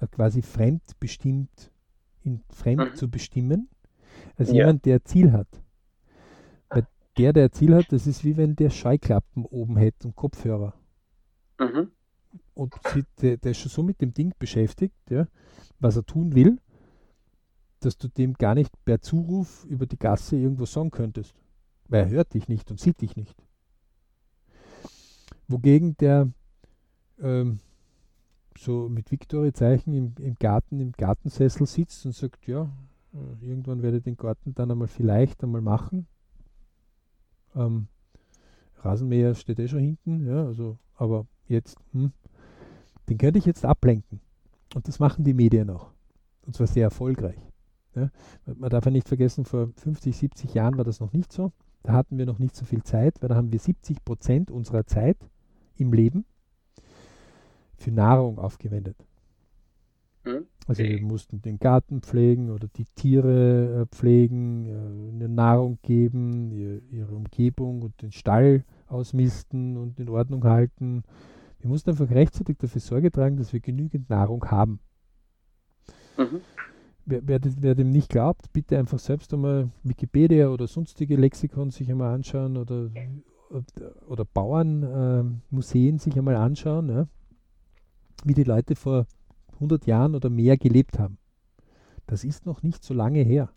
[0.00, 1.72] äh, quasi fremdbestimmt,
[2.22, 2.96] in fremd mhm.
[2.96, 3.68] zu bestimmen,
[4.36, 4.54] als ja.
[4.56, 5.62] jemand, der Ziel hat.
[6.68, 10.74] Weil der, der Ziel hat, das ist wie wenn der Scheuklappen oben hätte und Kopfhörer.
[11.58, 11.90] Mhm.
[12.54, 12.74] Und
[13.20, 15.26] der, der, ist schon so mit dem Ding beschäftigt, ja,
[15.78, 16.58] was er tun will,
[17.80, 21.34] dass du dem gar nicht per Zuruf über die Gasse irgendwas sagen könntest.
[21.88, 23.36] Weil er hört dich nicht und sieht dich nicht.
[25.52, 26.28] Wogegen der
[27.20, 27.60] ähm,
[28.58, 32.70] so mit Victory-Zeichen im, im, Garten, im Gartensessel sitzt und sagt, ja,
[33.14, 36.06] äh, irgendwann werde ich den Garten dann einmal vielleicht einmal machen.
[37.54, 37.88] Ähm,
[38.78, 42.12] Rasenmäher steht eh schon hinten, ja, also, aber jetzt, hm,
[43.08, 44.20] den könnte ich jetzt ablenken.
[44.74, 45.90] Und das machen die Medien auch.
[46.46, 47.38] Und zwar sehr erfolgreich.
[47.94, 48.10] Ja.
[48.46, 51.52] Man darf ja nicht vergessen, vor 50, 70 Jahren war das noch nicht so.
[51.82, 54.86] Da hatten wir noch nicht so viel Zeit, weil da haben wir 70 Prozent unserer
[54.86, 55.18] Zeit
[55.76, 56.24] im Leben
[57.76, 58.96] für Nahrung aufgewendet.
[60.24, 60.46] Hm?
[60.68, 66.52] Also wir mussten den Garten pflegen oder die Tiere äh, pflegen, äh, eine Nahrung geben,
[66.52, 71.02] ihr, ihre Umgebung und den Stall ausmisten und in Ordnung halten.
[71.58, 74.78] Wir mussten einfach rechtzeitig dafür Sorge tragen, dass wir genügend Nahrung haben.
[76.16, 76.40] Mhm.
[77.04, 81.90] Wer, wer, wer, dem nicht glaubt, bitte einfach selbst einmal Wikipedia oder sonstige Lexikon sich
[81.90, 82.90] einmal anschauen oder,
[84.08, 87.06] oder Bauernmuseen äh, sich einmal anschauen, ja,
[88.24, 89.06] wie die Leute vor
[89.54, 91.18] 100 Jahren oder mehr gelebt haben.
[92.06, 93.50] Das ist noch nicht so lange her.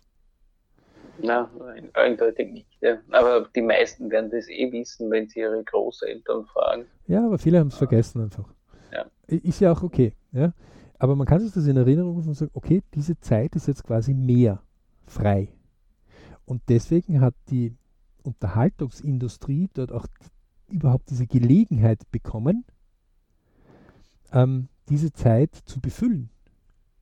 [1.22, 1.50] Na,
[1.94, 2.68] eindeutig nicht.
[2.80, 2.98] Ja.
[3.10, 6.84] Aber die meisten werden das eh wissen, wenn sie ihre Großeltern fragen.
[7.06, 8.52] Ja, aber viele haben es vergessen einfach.
[8.92, 9.06] Ja.
[9.26, 10.12] Ist ja auch okay.
[10.32, 10.52] Ja.
[10.98, 13.84] Aber man kann sich das in Erinnerung rufen und sagen, okay, diese Zeit ist jetzt
[13.84, 14.62] quasi mehr
[15.06, 15.48] frei.
[16.44, 17.74] Und deswegen hat die
[18.26, 20.06] Unterhaltungsindustrie dort auch
[20.68, 22.64] überhaupt diese Gelegenheit bekommen,
[24.32, 26.30] ähm, diese Zeit zu befüllen.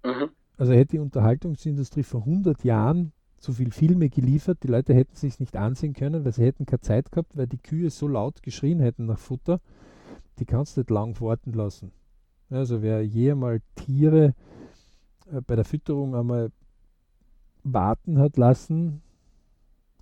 [0.05, 0.31] Mhm.
[0.57, 5.39] Also hätte die Unterhaltungsindustrie vor 100 Jahren so viel Filme geliefert, die Leute hätten sich
[5.41, 8.81] nicht ansehen können, weil sie hätten keine Zeit gehabt, weil die Kühe so laut geschrien
[8.81, 9.61] hätten nach Futter,
[10.39, 11.93] die kannst du nicht lang warten lassen.
[12.51, 14.35] Also wer je einmal Tiere
[15.31, 16.51] äh, bei der Fütterung einmal
[17.65, 19.03] warten hat lassen,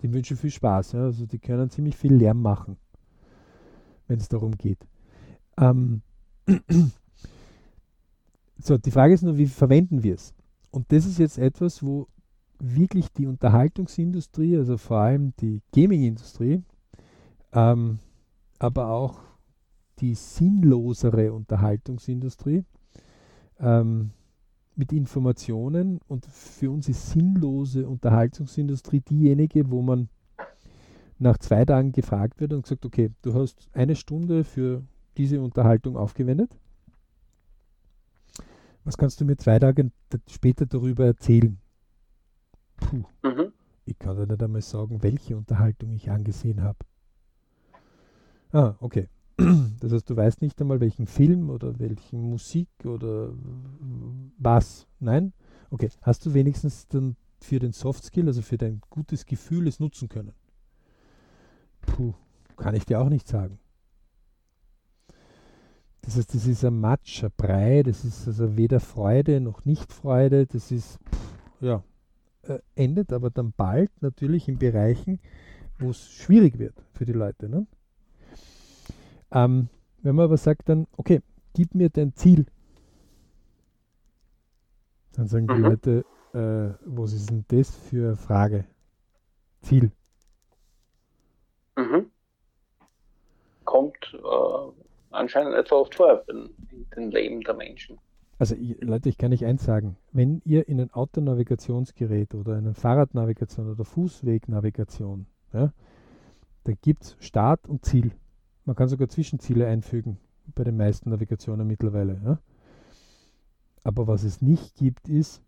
[0.03, 0.91] dem wünsche ich viel Spaß.
[0.91, 1.03] Ja?
[1.03, 2.77] Also die können ziemlich viel Lärm machen,
[4.07, 4.85] wenn es darum geht.
[5.57, 6.01] Ähm
[8.59, 10.35] so, die Frage ist nur, wie verwenden wir es?
[10.71, 12.07] Und das ist jetzt etwas, wo
[12.59, 16.63] wirklich die Unterhaltungsindustrie, also vor allem die Gaming-Industrie,
[17.53, 17.99] ähm,
[18.59, 19.21] aber auch
[19.99, 22.65] die sinnlosere Unterhaltungsindustrie
[23.59, 24.11] ähm,
[24.75, 30.09] mit Informationen und für uns ist sinnlose Unterhaltungsindustrie diejenige, wo man
[31.19, 34.83] nach zwei Tagen gefragt wird und gesagt, okay, du hast eine Stunde für
[35.17, 36.57] diese Unterhaltung aufgewendet.
[38.83, 39.91] Was kannst du mir zwei Tage
[40.27, 41.57] später darüber erzählen?
[42.77, 43.03] Puh.
[43.23, 43.53] Mhm.
[43.85, 46.79] Ich kann dir nicht einmal sagen, welche Unterhaltung ich angesehen habe.
[48.51, 49.07] Ah, okay.
[49.79, 53.33] Das heißt, du weißt nicht einmal, welchen Film oder welchen Musik oder
[54.37, 54.87] was.
[54.99, 55.33] Nein?
[55.71, 55.89] Okay.
[56.01, 60.07] Hast du wenigstens dann für den Soft Skill, also für dein gutes Gefühl, es nutzen
[60.07, 60.31] können?
[61.81, 62.13] Puh,
[62.55, 63.59] kann ich dir auch nicht sagen.
[66.01, 70.45] Das heißt, das ist ein Matsch, ein Brei, das ist also weder Freude noch Nicht-Freude,
[70.45, 71.83] das ist, pff, ja,
[72.43, 75.19] äh, endet aber dann bald natürlich in Bereichen,
[75.79, 77.47] wo es schwierig wird für die Leute.
[77.47, 77.67] Ne?
[79.33, 79.69] Ähm,
[80.01, 81.21] wenn man aber sagt dann, okay,
[81.53, 82.45] gib mir dein Ziel,
[85.13, 85.63] dann sagen die mhm.
[85.63, 88.65] Leute, äh, was ist denn das für eine Frage?
[89.61, 89.91] Ziel.
[91.75, 92.11] Mhm.
[93.63, 94.71] Kommt äh,
[95.11, 97.97] anscheinend etwa oft vor in, in den Leben der Menschen.
[98.37, 99.95] Also ich, Leute, ich kann nicht eins sagen.
[100.11, 105.71] Wenn ihr in ein Autonavigationsgerät oder in eine Fahrradnavigation oder Fußwegnavigation, ja,
[106.65, 108.11] da gibt es Start und Ziel.
[108.65, 110.17] Man kann sogar Zwischenziele einfügen
[110.55, 112.21] bei den meisten Navigationen mittlerweile.
[112.23, 112.39] Ja.
[113.83, 115.41] Aber was es nicht gibt, ist,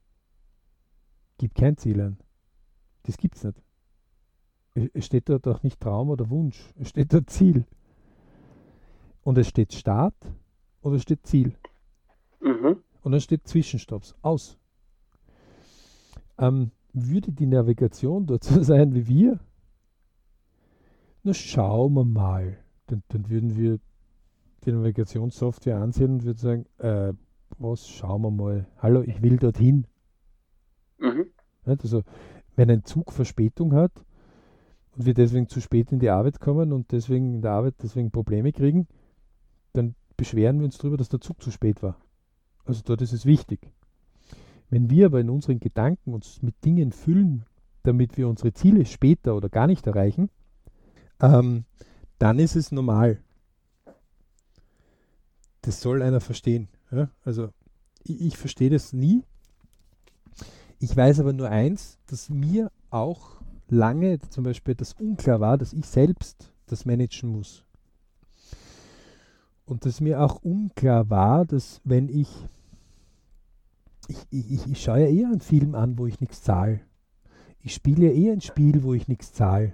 [1.38, 2.17] gibt kein Ziel ein.
[3.04, 3.62] Das gibt es nicht.
[4.93, 6.73] Es steht dort auch nicht Traum oder Wunsch.
[6.78, 7.65] Es steht dort Ziel.
[9.23, 10.15] Und es steht Start
[10.82, 11.56] und es steht Ziel.
[12.41, 12.78] Mhm.
[13.01, 14.15] Und dann steht Zwischenstopps.
[14.21, 14.58] Aus.
[16.38, 19.39] Ähm, würde die Navigation dort so sein wie wir?
[21.23, 22.64] Na, schauen wir mal.
[22.88, 23.80] Dann, dann würden wir
[24.65, 27.13] die Navigationssoftware ansehen und würden sagen, äh,
[27.58, 28.67] was, schauen wir mal.
[28.78, 29.88] Hallo, ich will dorthin.
[30.98, 31.28] Mhm.
[31.65, 32.04] Also,
[32.56, 33.91] wenn ein Zug Verspätung hat
[34.95, 38.12] und wir deswegen zu spät in die Arbeit kommen und deswegen in der Arbeit deswegen
[38.12, 38.88] Probleme kriegen,
[39.74, 41.98] dann beschweren wir uns darüber, dass der Zug zu spät war.
[42.65, 43.71] Also dort ist es wichtig.
[44.69, 47.45] Wenn wir aber in unseren Gedanken uns mit Dingen füllen,
[47.84, 50.30] damit wir unsere Ziele später oder gar nicht erreichen,
[51.21, 51.65] ähm,
[52.19, 53.21] dann ist es normal.
[55.62, 56.67] Das soll einer verstehen.
[56.91, 57.10] Ja?
[57.23, 57.49] Also
[58.04, 59.23] ich, ich verstehe das nie.
[60.80, 65.73] Ich weiß aber nur eins, dass mir auch lange zum Beispiel das unklar war, dass
[65.73, 67.63] ich selbst das managen muss.
[69.65, 72.30] Und dass mir auch unklar war, dass wenn ich
[74.08, 76.82] ich, ich, ich schaue ja eher einen Film an, wo ich nichts zahle.
[77.62, 79.73] Ich spiele ja eher ein Spiel, wo ich nichts zahle.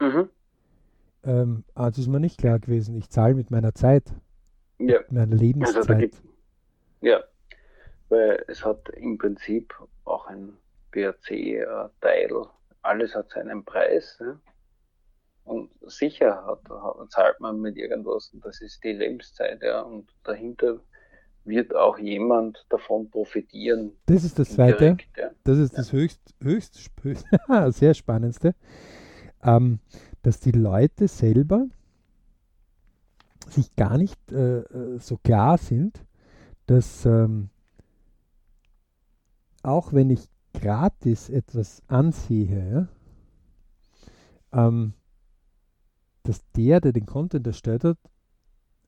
[0.00, 0.28] Mhm.
[1.26, 4.04] Ähm, also ist mir nicht klar gewesen, ich zahle mit meiner Zeit.
[4.78, 5.00] Ja.
[5.00, 5.88] Mit meiner Lebenszeit.
[5.90, 6.22] Also
[7.00, 7.22] ja,
[8.08, 10.56] weil es hat im Prinzip auch ein
[10.92, 12.30] BRC-Teil.
[12.82, 14.18] Alles hat seinen Preis.
[14.20, 14.38] Ne?
[15.44, 19.62] Und sicher hat, hat, zahlt man mit irgendwas und das ist die Lebenszeit.
[19.62, 19.82] Ja?
[19.82, 20.80] Und dahinter
[21.44, 23.92] wird auch jemand davon profitieren.
[24.06, 24.78] Das ist das Zweite.
[24.78, 25.30] Direkt, ja.
[25.44, 25.78] Das ist ja.
[25.78, 27.26] das höchst, höchst, höchst
[27.68, 28.54] sehr spannendste,
[29.42, 29.80] ähm,
[30.26, 31.68] dass die Leute selber
[33.48, 36.04] sich gar nicht äh, äh, so klar sind,
[36.66, 37.48] dass ähm,
[39.62, 42.88] auch wenn ich gratis etwas ansehe,
[44.52, 44.94] ja, ähm,
[46.24, 47.98] dass der, der den Content erstellt hat,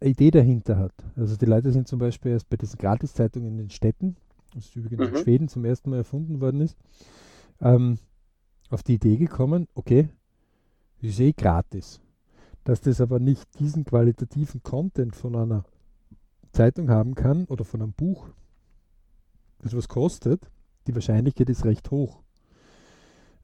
[0.01, 0.95] Idee dahinter hat.
[1.15, 4.17] Also die Leute sind zum Beispiel erst bei diesen Gratiszeitungen in den Städten,
[4.57, 5.17] das übrigens mhm.
[5.17, 6.77] in Schweden zum ersten Mal erfunden worden ist,
[7.61, 8.01] ähm,
[8.71, 10.09] auf die Idee gekommen, okay,
[11.01, 12.01] ist eh gratis.
[12.65, 15.65] Dass das aber nicht diesen qualitativen Content von einer
[16.53, 18.29] Zeitung haben kann oder von einem Buch,
[19.61, 20.51] das was kostet,
[20.87, 22.23] die Wahrscheinlichkeit ist recht hoch.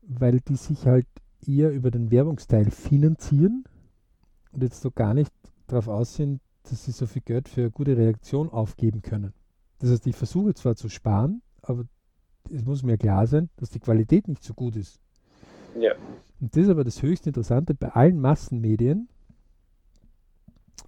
[0.02, 1.06] Weil die sich halt
[1.46, 3.64] eher über den Werbungsteil finanzieren
[4.52, 5.32] und jetzt so gar nicht
[5.66, 9.32] darauf aus sind, dass sie so viel Geld für eine gute Reaktion aufgeben können.
[9.78, 11.84] Das heißt, ich versuche zwar zu sparen, aber
[12.50, 15.00] es muss mir klar sein, dass die Qualität nicht so gut ist.
[15.78, 15.94] Ja.
[16.40, 19.08] Und das ist aber das höchst Interessante bei allen Massenmedien,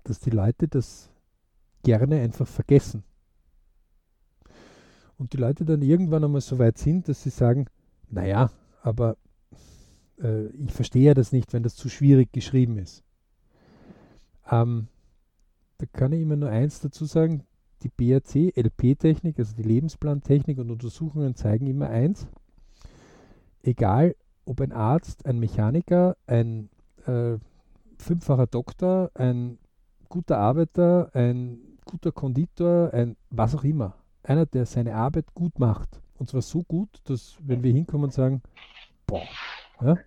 [0.04, 1.10] dass die Leute das
[1.82, 3.04] gerne einfach vergessen.
[5.18, 7.66] Und die Leute dann irgendwann einmal so weit sind, dass sie sagen,
[8.10, 8.50] naja,
[8.82, 9.16] aber
[10.20, 13.02] äh, ich verstehe das nicht, wenn das zu schwierig geschrieben ist.
[14.50, 14.88] Ähm,
[15.78, 17.44] da kann ich immer nur eins dazu sagen,
[17.82, 22.26] die BRC, LP-Technik, also die Lebensplantechnik und Untersuchungen zeigen immer eins,
[23.62, 24.14] egal
[24.46, 26.70] ob ein Arzt, ein Mechaniker, ein
[27.06, 27.36] äh,
[27.98, 29.58] fünffacher Doktor, ein
[30.08, 36.00] guter Arbeiter, ein guter Konditor, ein was auch immer, einer, der seine Arbeit gut macht.
[36.18, 38.42] Und zwar so gut, dass wenn wir hinkommen und sagen,
[39.06, 39.22] boah,
[39.82, 39.98] ja,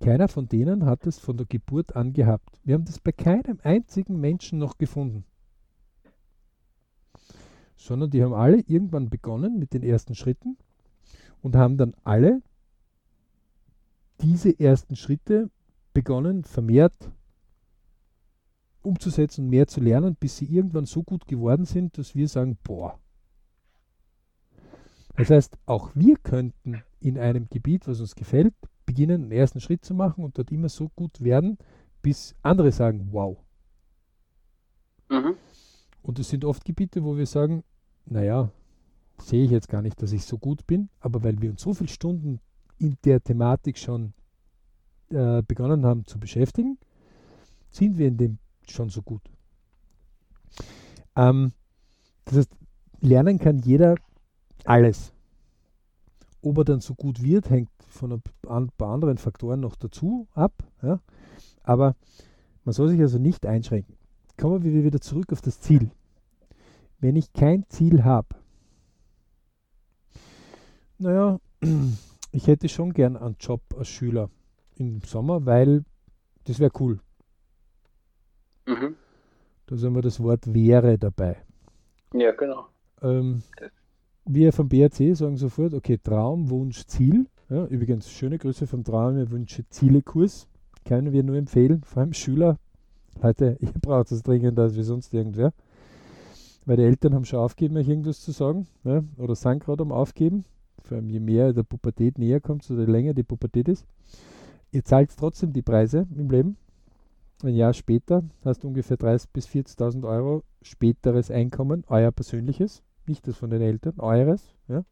[0.00, 2.60] keiner von denen hat es von der Geburt an gehabt.
[2.64, 5.24] Wir haben das bei keinem einzigen Menschen noch gefunden.
[7.76, 10.56] Sondern die haben alle irgendwann begonnen mit den ersten Schritten
[11.40, 12.42] und haben dann alle
[14.22, 15.50] diese ersten Schritte
[15.92, 17.10] begonnen, vermehrt
[18.82, 22.58] umzusetzen und mehr zu lernen, bis sie irgendwann so gut geworden sind, dass wir sagen,
[22.64, 22.98] boah.
[25.16, 28.54] Das heißt, auch wir könnten in einem Gebiet, was uns gefällt,
[28.86, 31.58] beginnen, einen ersten Schritt zu machen und dort immer so gut werden,
[32.00, 33.36] bis andere sagen, wow.
[35.08, 35.34] Mhm.
[36.02, 37.62] Und es sind oft Gebiete, wo wir sagen,
[38.06, 38.50] naja,
[39.18, 41.74] sehe ich jetzt gar nicht, dass ich so gut bin, aber weil wir uns so
[41.74, 42.40] viele Stunden
[42.82, 44.12] in der Thematik schon
[45.10, 46.78] äh, begonnen haben zu beschäftigen,
[47.70, 49.22] sind wir in dem schon so gut.
[51.16, 51.52] Ähm,
[52.24, 52.50] das heißt,
[53.00, 53.94] lernen kann jeder
[54.64, 55.12] alles.
[56.42, 60.52] Ob er dann so gut wird, hängt von ein paar anderen Faktoren noch dazu ab.
[60.82, 61.00] Ja?
[61.62, 61.94] Aber
[62.64, 63.96] man soll sich also nicht einschränken.
[64.36, 65.90] Kommen wir wieder zurück auf das Ziel.
[66.98, 68.28] Wenn ich kein Ziel habe,
[70.98, 71.38] naja,
[72.32, 74.30] ich hätte schon gern einen Job als Schüler
[74.76, 75.84] im Sommer, weil
[76.44, 76.98] das wäre cool.
[78.66, 78.96] Mhm.
[79.66, 81.36] Da haben wir das Wort wäre dabei.
[82.14, 82.66] Ja, genau.
[83.00, 83.42] Ähm,
[84.24, 87.26] wir vom BRC sagen sofort, okay, Traum, Wunsch, Ziel.
[87.48, 90.48] Ja, übrigens, schöne Grüße vom Traum, wir Wünsche, Ziele-Kurs.
[90.84, 92.58] Können wir nur empfehlen, vor allem Schüler.
[93.22, 95.52] Leute, ihr braucht das dringender als wie sonst irgendwer.
[96.64, 98.66] Weil die Eltern haben schon aufgegeben, euch irgendwas zu sagen.
[98.84, 100.44] Ja, oder sind gerade am Aufgeben.
[100.82, 103.86] Vor allem je mehr der Pubertät näher kommt, so länger die Pubertät ist.
[104.70, 106.56] Ihr zahlt trotzdem die Preise im Leben.
[107.42, 113.26] Ein Jahr später hast du ungefähr 30.000 bis 40.000 Euro späteres Einkommen, euer persönliches nicht
[113.26, 114.54] das von den Eltern, eures.
[114.68, 114.84] Ja?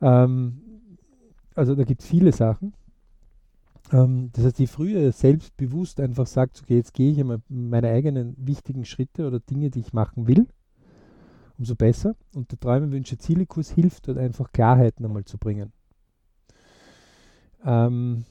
[0.00, 0.60] Ähm,
[1.54, 2.74] also da gibt es viele Sachen.
[3.92, 8.84] Ähm, das heißt, je früher selbstbewusst einfach sagt, okay, jetzt gehe ich meine eigenen wichtigen
[8.84, 10.46] Schritte oder Dinge, die ich machen will,
[11.58, 12.14] umso besser.
[12.34, 15.72] Und der Träume, Wünsche, Ziele-Kurs hilft dort einfach Klarheiten einmal zu bringen.
[17.64, 18.24] Ähm,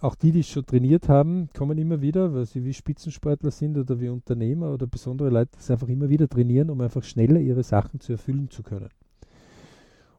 [0.00, 4.00] auch die, die schon trainiert haben, kommen immer wieder, weil sie wie Spitzensportler sind oder
[4.00, 8.00] wie Unternehmer oder besondere Leute, die einfach immer wieder trainieren, um einfach schneller ihre Sachen
[8.00, 8.88] zu erfüllen zu können.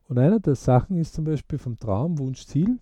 [0.08, 2.80] Und einer der Sachen ist zum Beispiel vom Traum, Wunsch, Ziel,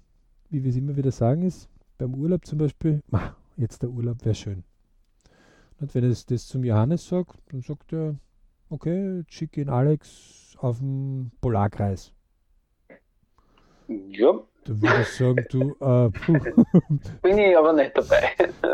[0.50, 3.02] wie wir es immer wieder sagen, ist beim Urlaub zum Beispiel,
[3.56, 4.64] jetzt der Urlaub wäre schön.
[5.80, 8.16] Und wenn ich das zum Johannes sagt, dann sagt er,
[8.70, 12.14] okay, schicke ihn Alex auf den Polarkreis.
[13.88, 14.34] Ja,
[14.66, 16.10] da würde ich sagen, du, äh,
[17.22, 18.30] Bin ich aber nicht dabei.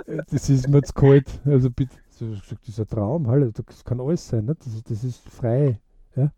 [0.29, 1.39] das ist mir zu kalt.
[1.45, 4.55] Also bitte, so, das ist ein Traum, hallo, das kann alles sein, ne?
[4.55, 5.79] das, das ist frei.
[6.15, 6.31] Ja?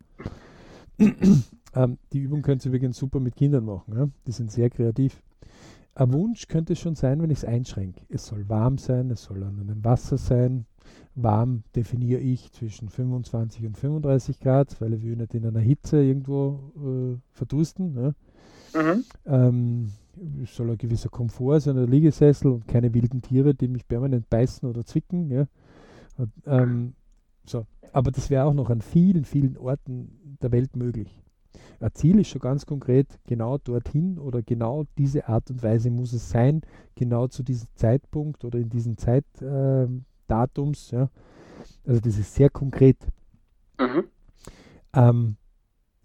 [1.74, 3.96] ähm, die Übung könnt ihr übrigens super mit Kindern machen.
[3.96, 4.08] Ja?
[4.26, 5.20] Die sind sehr kreativ.
[5.94, 8.02] Ein Wunsch könnte es schon sein, wenn ich es einschränke.
[8.08, 10.66] Es soll warm sein, es soll an einem Wasser sein.
[11.22, 16.72] Warm definiere ich zwischen 25 und 35 Grad, weil will nicht in einer Hitze irgendwo
[16.76, 17.96] äh, verdursten.
[17.96, 18.14] Ja?
[18.80, 19.04] Mhm.
[19.26, 19.92] Ähm,
[20.46, 24.68] soll ein gewisser Komfort sein, ein Liegesessel und keine wilden Tiere, die mich permanent beißen
[24.68, 25.30] oder zwicken.
[25.30, 25.46] Ja.
[26.16, 26.94] Und, ähm,
[27.44, 27.66] so.
[27.92, 31.22] Aber das wäre auch noch an vielen, vielen Orten der Welt möglich.
[31.80, 36.12] Ein Ziel ist schon ganz konkret, genau dorthin oder genau diese Art und Weise muss
[36.12, 36.60] es sein,
[36.94, 40.04] genau zu diesem Zeitpunkt oder in diesem Zeitdatums.
[40.28, 41.10] Ähm, ja.
[41.86, 42.96] Also das ist sehr konkret.
[43.78, 44.04] Mhm.
[44.94, 45.36] Ähm,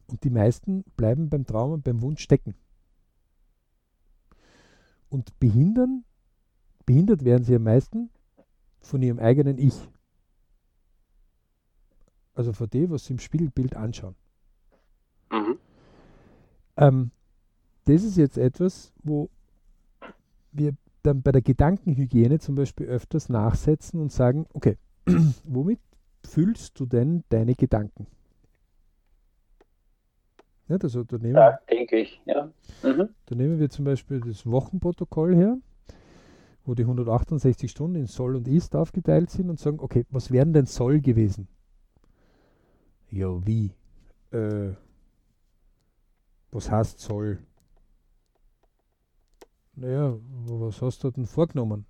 [0.08, 2.56] und die meisten bleiben beim Traum und beim Wunsch stecken.
[5.10, 6.04] Und behindern,
[6.86, 8.10] behindert werden sie am meisten
[8.82, 9.90] von ihrem eigenen Ich.
[12.36, 14.16] Also von dem, was sie im Spiegelbild anschauen.
[15.32, 15.60] Mhm.
[16.78, 17.12] Ähm,
[17.86, 19.30] das ist jetzt etwas, wo
[20.52, 24.78] wir dann bei der Gedankenhygiene zum Beispiel öfters nachsetzen und sagen, okay,
[25.44, 25.80] womit
[26.26, 28.08] füllst du denn deine Gedanken?
[30.70, 32.50] Ja, also da nehmen, Tagtäglich, ja.
[32.84, 33.10] Mhm.
[33.26, 35.58] da nehmen wir zum Beispiel das Wochenprotokoll her,
[36.66, 40.54] wo die 168 Stunden in Soll und Ist aufgeteilt sind und sagen, okay, was wären
[40.54, 41.50] denn Soll gewesen?
[43.12, 43.72] Ja, wie?
[44.32, 44.72] Äh,
[46.52, 47.40] was heißt Soll?
[49.76, 51.86] Naja, was hast du denn vorgenommen?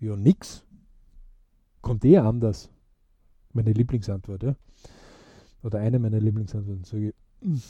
[0.00, 0.64] Ja, nix.
[1.80, 2.70] Kommt eh anders.
[3.52, 4.56] Meine Lieblingsantwort, ja.
[5.62, 6.84] Oder eine meiner Lieblingsantworten.
[6.84, 7.14] Sage ich,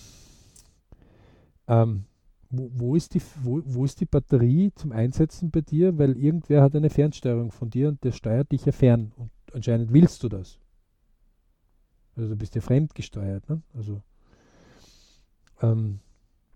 [1.67, 2.05] ähm,
[2.51, 5.99] wo, wo, ist die, wo, wo ist die Batterie zum Einsetzen bei dir?
[5.99, 9.13] Weil irgendwer hat eine Fernsteuerung von dir und der steuert dich ja fern.
[9.17, 10.59] Und anscheinend willst du das.
[12.15, 13.49] Also du bist ja fremdgesteuert.
[13.49, 13.63] Ne?
[13.75, 14.03] Also
[15.61, 16.01] ähm,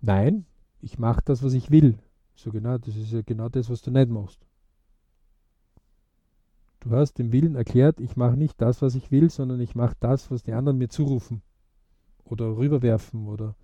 [0.00, 0.44] nein,
[0.86, 1.98] ich mache das, was ich will.
[2.36, 4.38] So genau, das ist ja genau das, was du nicht machst.
[6.78, 9.96] Du hast dem Willen erklärt, ich mache nicht das, was ich will, sondern ich mache
[9.98, 11.42] das, was die anderen mir zurufen
[12.24, 13.56] oder rüberwerfen oder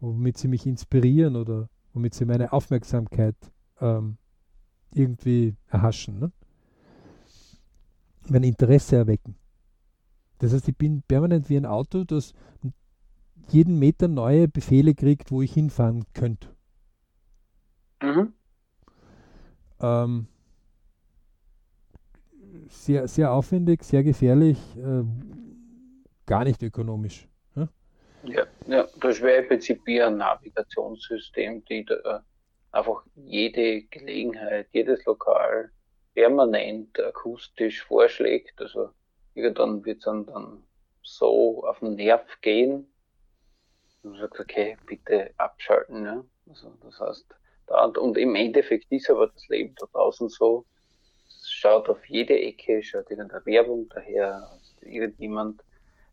[0.00, 3.36] womit sie mich inspirieren oder womit sie meine Aufmerksamkeit
[3.80, 4.16] ähm,
[4.94, 6.18] irgendwie erhaschen.
[6.18, 6.32] Ne?
[8.26, 9.34] Mein Interesse erwecken.
[10.38, 12.32] Das heißt, ich bin permanent wie ein Auto, das
[13.50, 16.48] jeden Meter neue Befehle kriegt, wo ich hinfahren könnte.
[18.02, 18.32] Mhm.
[19.80, 20.26] Ähm,
[22.68, 25.04] sehr, sehr aufwendig, sehr gefährlich, äh,
[26.26, 27.28] gar nicht ökonomisch.
[27.56, 27.68] Ja,
[28.24, 32.24] ja, ja das wäre im Prinzip wie ein Navigationssystem, die da
[32.72, 35.70] einfach jede Gelegenheit, jedes Lokal
[36.14, 38.60] permanent akustisch vorschlägt.
[38.60, 38.90] Also
[39.34, 40.62] irgendwann wird es dann, dann
[41.02, 42.86] so auf den Nerv gehen,
[44.02, 46.04] und sagt, okay, bitte abschalten.
[46.04, 46.24] Ja?
[46.48, 47.34] Also das heißt,
[47.70, 50.66] da, und im Endeffekt ist aber das Leben da draußen so,
[51.28, 55.62] es schaut auf jede Ecke, schaut irgendeine Werbung daher, irgendjemand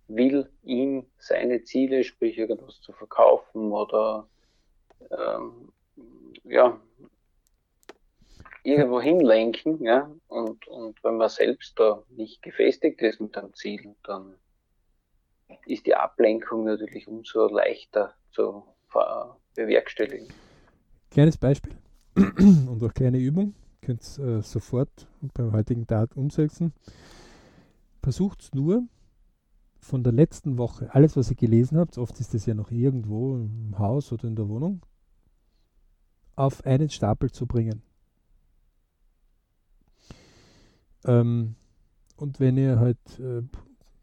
[0.08, 4.28] will ihm seine Ziele, sprich irgendwas zu verkaufen oder
[5.12, 5.74] ähm,
[6.44, 6.80] ja,
[8.64, 13.96] irgendwo hinlenken, ja, und, und wenn man selbst da nicht gefestigt ist mit einem Ziel,
[14.04, 14.36] dann
[15.66, 18.64] ist die Ablenkung natürlich umso leichter zu
[19.56, 20.28] bewerkstelligen.
[21.10, 21.76] Kleines Beispiel
[22.16, 23.54] und auch kleine Übung.
[23.82, 26.74] Könnt es äh, sofort beim heutigen Tag umsetzen.
[28.02, 28.84] Versucht es nur
[29.80, 33.38] von der letzten Woche, alles was ihr gelesen habt, oft ist es ja noch irgendwo
[33.38, 34.82] im Haus oder in der Wohnung,
[36.36, 37.82] auf einen Stapel zu bringen.
[41.06, 41.56] Ähm,
[42.18, 43.44] und wenn ihr halt äh,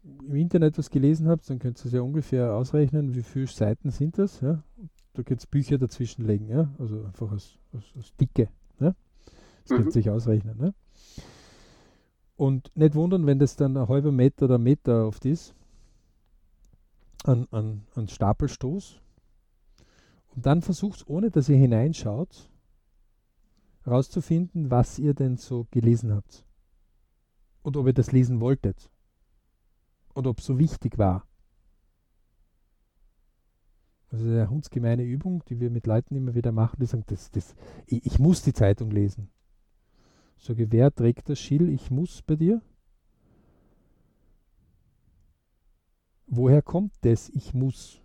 [0.03, 3.91] im Internet was gelesen habt, dann könnt ihr es ja ungefähr ausrechnen, wie viele Seiten
[3.91, 4.41] sind das.
[4.41, 4.63] Ja?
[5.15, 6.69] Da könnt ihr Bücher dazwischen legen, ja?
[6.77, 8.49] also einfach als, als, als Dicke.
[8.79, 8.93] Ja?
[9.63, 9.75] Das mhm.
[9.75, 10.57] könnt ihr sich ausrechnen.
[10.57, 10.73] Ne?
[12.35, 15.55] Und nicht wundern, wenn das dann ein halber Meter oder Meter oft ist,
[17.23, 19.01] an, an, an Stapelstoß.
[20.35, 22.49] Und dann versucht, ohne dass ihr hineinschaut,
[23.83, 26.45] herauszufinden, was ihr denn so gelesen habt.
[27.61, 28.91] Und ob ihr das lesen wolltet
[30.13, 31.25] und ob es so wichtig war.
[34.11, 37.55] Also eine hundsgemeine Übung, die wir mit Leuten immer wieder machen, die sagen, das, das,
[37.87, 39.29] ich, ich muss die Zeitung lesen.
[40.37, 42.61] Sage, wer trägt das Schild, ich muss bei dir?
[46.27, 48.01] Woher kommt das, ich muss?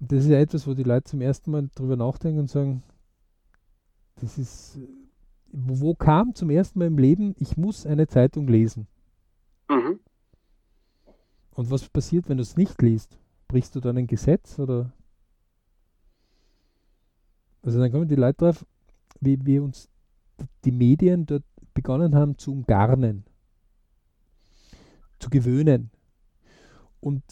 [0.00, 2.82] Und das ist ja etwas, wo die Leute zum ersten Mal drüber nachdenken und sagen,
[4.16, 4.78] das ist
[5.52, 8.86] wo kam zum ersten Mal im Leben, ich muss eine Zeitung lesen?
[9.68, 10.00] Mhm.
[11.54, 13.18] Und was passiert, wenn du es nicht liest?
[13.48, 14.92] Brichst du dann ein Gesetz oder?
[17.62, 18.66] Also dann kommen die Leute drauf,
[19.20, 19.88] wie wir uns
[20.64, 23.24] die Medien dort begonnen haben zu umgarnen,
[25.18, 25.90] zu gewöhnen.
[27.00, 27.22] Und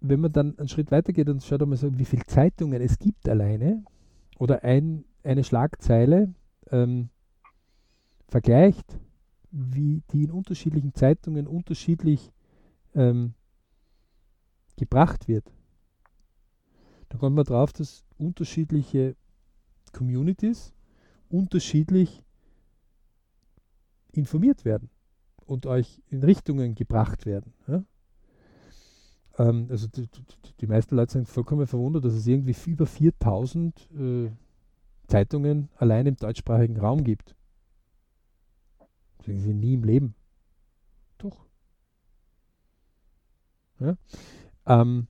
[0.00, 2.98] wenn man dann einen Schritt weiter geht und schaut einmal so, wie viele Zeitungen es
[2.98, 3.84] gibt alleine
[4.38, 6.34] oder ein, eine Schlagzeile,
[6.70, 7.10] ähm,
[8.28, 8.98] vergleicht,
[9.50, 12.32] wie die in unterschiedlichen Zeitungen unterschiedlich
[12.94, 13.34] ähm,
[14.76, 15.50] gebracht wird,
[17.08, 19.16] dann kommt man drauf, dass unterschiedliche
[19.92, 20.74] Communities
[21.28, 22.24] unterschiedlich
[24.12, 24.90] informiert werden
[25.46, 27.52] und euch in Richtungen gebracht werden.
[27.66, 27.84] Ja?
[29.38, 30.08] Ähm, also die,
[30.60, 34.30] die, meisten Leute sind vollkommen verwundert, dass es irgendwie über 4000 äh,
[35.08, 37.34] Zeitungen allein im deutschsprachigen Raum gibt.
[39.24, 40.14] Sagen sie nie im Leben.
[41.18, 41.46] Doch.
[43.80, 43.96] Ja?
[44.66, 45.08] Ähm,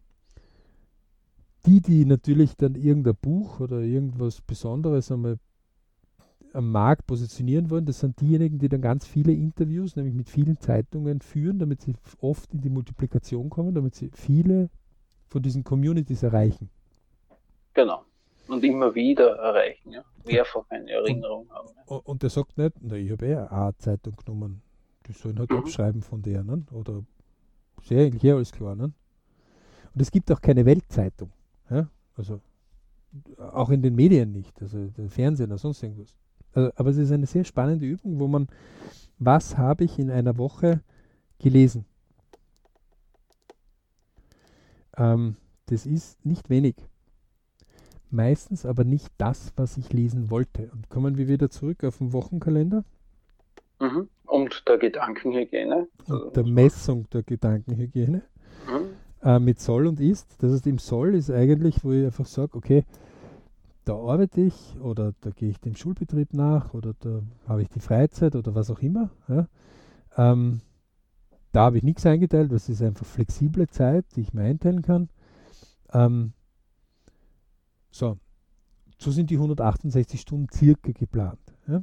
[1.67, 5.39] die, die natürlich dann irgendein Buch oder irgendwas Besonderes einmal
[6.53, 10.59] am Markt positionieren wollen, das sind diejenigen, die dann ganz viele Interviews, nämlich mit vielen
[10.61, 14.71] Zeitungen führen, damit sie oft in die Multiplikation kommen, damit sie viele
[15.27, 16.71] von diesen Communities erreichen.
[17.73, 18.05] Genau.
[18.47, 20.05] Und immer wieder erreichen, ja.
[20.25, 21.69] Mehrfach eine Erinnerung und, haben.
[21.89, 21.97] Ja.
[21.97, 24.63] Und der sagt nicht, na, ich habe eh eine A-Zeitung genommen.
[25.07, 25.59] Die sollen halt mhm.
[25.59, 26.63] abschreiben von der, ne?
[26.71, 27.03] Oder
[27.83, 28.93] sehr eigentlich alles klar, ne?
[29.95, 31.31] Und es gibt auch keine Weltzeitung.
[31.71, 31.89] Ja?
[32.17, 32.41] Also
[33.39, 36.15] auch in den Medien nicht, also Fernsehen oder sonst irgendwas.
[36.53, 38.49] Also, aber es ist eine sehr spannende Übung, wo man,
[39.19, 40.81] was habe ich in einer Woche
[41.39, 41.85] gelesen?
[44.97, 45.37] Ähm,
[45.67, 46.77] das ist nicht wenig.
[48.11, 50.71] Meistens aber nicht das, was ich lesen wollte.
[50.73, 52.85] Und kommen wir wieder zurück auf den Wochenkalender.
[53.81, 54.09] Mhm.
[54.27, 55.89] Und der Gedankenhygiene.
[56.07, 58.23] Und der Messung der Gedankenhygiene.
[59.25, 60.37] Äh, mit Soll und Ist.
[60.43, 62.85] Das heißt, im Soll ist eigentlich, wo ich einfach sage, okay,
[63.87, 67.81] da arbeite ich oder da gehe ich dem Schulbetrieb nach oder da habe ich die
[67.81, 69.11] Freizeit oder was auch immer.
[69.29, 69.49] Ja.
[70.17, 70.61] Ähm,
[71.53, 75.09] da habe ich nichts eingeteilt, das ist einfach flexible Zeit, die ich mir einteilen kann.
[75.93, 76.33] Ähm,
[77.91, 78.19] so,
[78.99, 81.83] so sind die 168 Stunden circa geplant ja,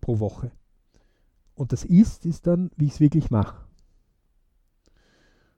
[0.00, 0.50] pro Woche.
[1.54, 3.64] Und das Ist ist dann, wie ich es wirklich mache.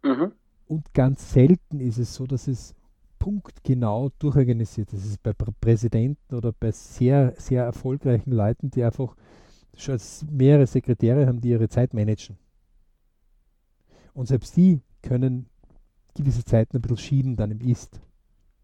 [0.02, 0.32] Mhm.
[0.66, 2.74] Und ganz selten ist es so, dass es
[3.18, 4.92] punktgenau durchorganisiert.
[4.92, 9.16] Das ist bei Präsidenten oder bei sehr, sehr erfolgreichen Leuten, die einfach
[9.76, 9.98] schon
[10.30, 12.36] mehrere Sekretäre haben, die ihre Zeit managen.
[14.14, 15.46] Und selbst die können
[16.14, 18.00] gewisse Zeiten ein bisschen schieben dann im Ist,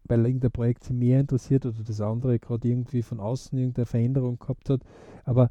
[0.05, 4.39] weil irgendein Projekt sie mehr interessiert oder das andere gerade irgendwie von außen irgendeine Veränderung
[4.39, 4.81] gehabt hat.
[5.23, 5.49] Aber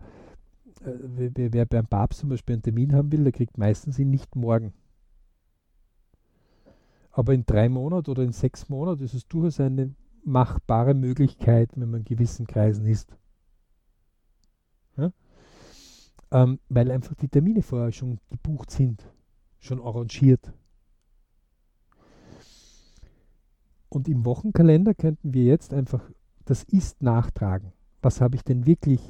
[0.85, 0.91] äh,
[1.35, 4.35] wer, wer beim Papst zum Beispiel einen Termin haben will, der kriegt meistens ihn nicht
[4.35, 4.73] morgen.
[7.13, 9.95] Aber in drei Monaten oder in sechs Monaten ist es durchaus eine
[10.25, 13.15] machbare Möglichkeit, wenn man in gewissen Kreisen ist.
[14.97, 15.13] Ja?
[16.31, 19.07] Ähm, weil einfach die Termine vorher schon gebucht sind,
[19.59, 20.53] schon arrangiert.
[23.91, 26.11] Und im Wochenkalender könnten wir jetzt einfach
[26.47, 27.73] das Ist nachtragen.
[28.01, 29.01] Was habe ich denn wirklich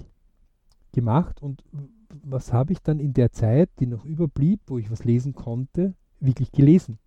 [0.90, 1.62] gemacht und
[2.08, 5.94] was habe ich dann in der Zeit, die noch überblieb, wo ich was lesen konnte,
[6.18, 6.98] wirklich gelesen?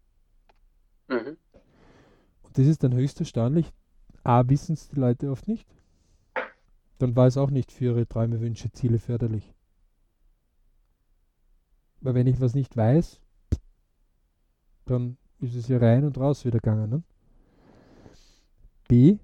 [1.07, 1.37] Mhm.
[2.43, 3.71] Und das ist dann höchst erstaunlich.
[4.23, 5.67] A, wissen es die Leute oft nicht.
[6.97, 9.53] Dann war es auch nicht für ihre Träume, Wünsche, Ziele förderlich.
[12.01, 13.19] Weil wenn ich was nicht weiß,
[14.85, 16.89] dann ist es ja rein und raus wieder gegangen.
[16.89, 17.03] Ne?
[18.87, 19.17] B.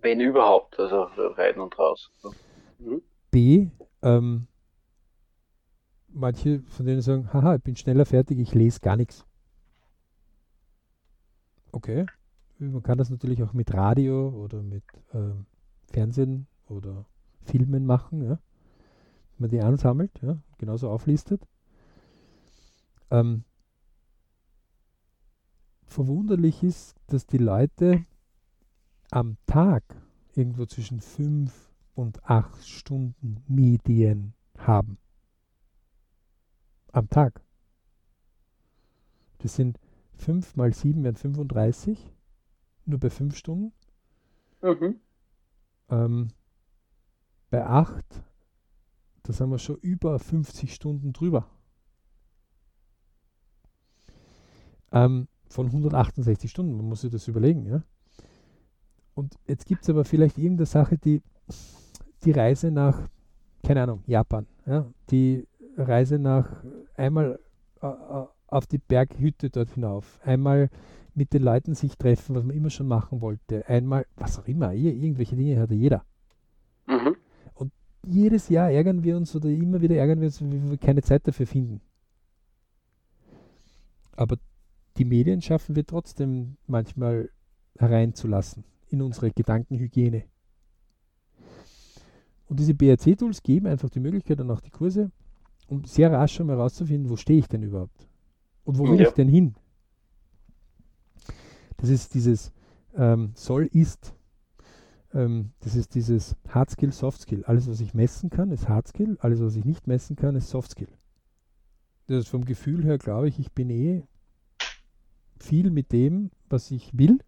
[0.00, 2.10] Wenn überhaupt, also rein und raus.
[2.78, 3.02] Mhm.
[3.30, 3.68] B.
[4.02, 4.46] Ähm,
[6.08, 9.26] manche von denen sagen, haha, ich bin schneller fertig, ich lese gar nichts.
[11.78, 12.06] Okay.
[12.58, 14.82] Man kann das natürlich auch mit Radio oder mit
[15.14, 15.46] ähm,
[15.92, 17.06] Fernsehen oder
[17.42, 18.40] Filmen machen, ja.
[19.36, 21.46] Wenn man die ansammelt, ja, genauso auflistet.
[23.12, 23.44] Ähm,
[25.86, 28.04] verwunderlich ist, dass die Leute
[29.12, 29.84] am Tag
[30.34, 34.98] irgendwo zwischen fünf und acht Stunden Medien haben.
[36.90, 37.40] Am Tag.
[39.38, 39.78] Das sind
[40.18, 42.12] 5 mal 7 wären 35.
[42.84, 43.72] Nur bei 5 Stunden.
[44.62, 44.96] Mhm.
[45.90, 46.28] Ähm,
[47.50, 48.04] bei 8,
[49.22, 51.48] da sind wir schon über 50 Stunden drüber.
[54.92, 57.82] Ähm, von 168 Stunden, man muss sich das überlegen, ja.
[59.14, 61.22] Und jetzt gibt es aber vielleicht irgendeine Sache, die
[62.24, 63.08] die Reise nach,
[63.64, 65.46] keine Ahnung, Japan, ja, die
[65.76, 66.64] Reise nach
[66.94, 67.38] einmal
[67.80, 70.18] äh, äh auf die Berghütte dort hinauf.
[70.24, 70.70] Einmal
[71.14, 73.66] mit den Leuten sich treffen, was man immer schon machen wollte.
[73.68, 76.04] Einmal, was auch immer, irgendwelche Dinge hat ja jeder.
[76.86, 77.16] Mhm.
[77.54, 77.72] Und
[78.06, 81.26] jedes Jahr ärgern wir uns oder immer wieder ärgern wir uns, wenn wir keine Zeit
[81.26, 81.80] dafür finden.
[84.12, 84.36] Aber
[84.96, 87.30] die Medien schaffen wir trotzdem manchmal
[87.78, 90.24] hereinzulassen in unsere Gedankenhygiene.
[92.48, 95.10] Und diese BRC-Tools geben einfach die Möglichkeit und auch die Kurse,
[95.66, 98.07] um sehr rasch schon mal herauszufinden, wo stehe ich denn überhaupt?
[98.68, 99.08] Und wo will ja.
[99.08, 99.54] ich denn hin?
[101.78, 102.52] Das ist dieses
[102.94, 104.14] ähm, soll ist.
[105.14, 107.46] Ähm, das ist dieses Hard Skill, Soft Skill.
[107.46, 109.16] Alles, was ich messen kann, ist Hard Skill.
[109.20, 110.90] Alles, was ich nicht messen kann, ist Soft Skill.
[112.08, 114.06] Das ist vom Gefühl her, glaube ich, ich bin eh
[115.40, 117.20] viel mit dem, was ich will.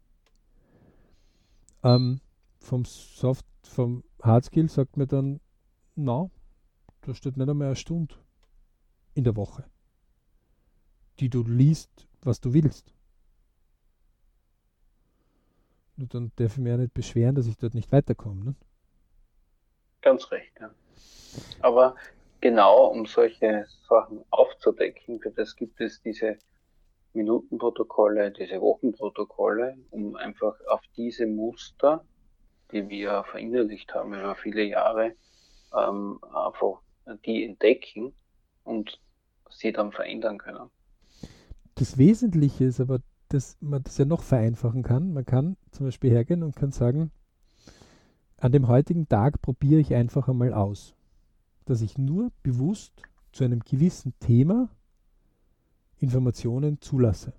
[1.83, 2.21] Ähm,
[2.59, 5.41] vom Soft, vom Hard Skill sagt mir dann,
[5.95, 6.29] na,
[7.01, 8.15] da steht nicht einmal eine Stunde
[9.15, 9.65] in der Woche
[11.21, 12.93] die du liest, was du willst.
[15.97, 18.45] Und dann darf ich mir ja nicht beschweren, dass ich dort nicht weiterkomme.
[18.45, 18.55] Ne?
[20.01, 20.71] Ganz recht, ja.
[21.61, 21.95] Aber
[22.41, 26.39] genau um solche Sachen aufzudecken, für das gibt es diese
[27.13, 32.05] Minutenprotokolle, diese Wochenprotokolle, um einfach auf diese Muster,
[32.73, 35.15] die wir verinnerlicht haben über viele Jahre,
[35.77, 36.81] ähm, einfach
[37.27, 38.15] die entdecken
[38.65, 39.01] und
[39.51, 40.71] sie dann verändern können.
[41.75, 45.13] Das Wesentliche ist aber, dass man das ja noch vereinfachen kann.
[45.13, 47.11] Man kann zum Beispiel hergehen und kann sagen,
[48.39, 50.95] an dem heutigen Tag probiere ich einfach einmal aus,
[51.67, 53.03] dass ich nur bewusst
[53.33, 54.69] zu einem gewissen Thema
[55.99, 57.33] Informationen zulasse.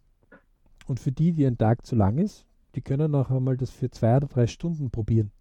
[0.88, 3.90] Und für die, die ein Tag zu lang ist, die können auch einmal das für
[3.90, 5.32] zwei oder drei Stunden probieren.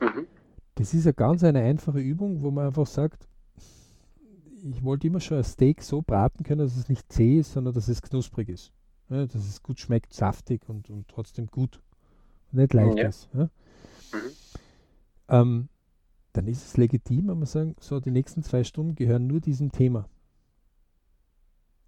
[0.00, 0.26] Mhm.
[0.74, 3.28] Das ist ja ganz eine einfache Übung, wo man einfach sagt,
[4.62, 7.74] ich wollte immer schon ein Steak so braten können, dass es nicht zäh ist, sondern
[7.74, 8.72] dass es knusprig ist.
[9.08, 11.80] Ja, dass es gut schmeckt, saftig und, und trotzdem gut.
[12.52, 13.08] nicht leicht ja.
[13.08, 13.28] ist.
[13.34, 13.44] Ja.
[13.44, 13.50] Mhm.
[15.28, 15.68] Ähm,
[16.32, 19.72] dann ist es legitim, wenn man sagen, so die nächsten zwei Stunden gehören nur diesem
[19.72, 20.08] Thema.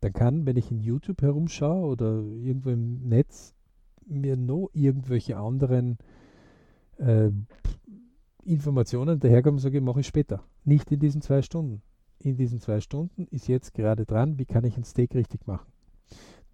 [0.01, 3.55] Dann kann, wenn ich in YouTube herumschaue oder irgendwo im Netz,
[4.05, 5.97] mir noch irgendwelche anderen
[6.99, 7.31] äh,
[8.45, 10.43] Informationen daherkommen, sage ich, mache ich später.
[10.65, 11.83] Nicht in diesen zwei Stunden.
[12.25, 15.67] In diesen zwei Stunden ist jetzt gerade dran, wie kann ich ein Steak richtig machen.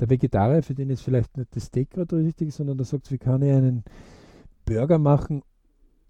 [0.01, 3.19] Der Vegetarier, für den ist vielleicht nicht das Steak gerade richtig, sondern der sagt, wie
[3.19, 3.85] kann ich einen
[4.64, 5.43] Burger machen,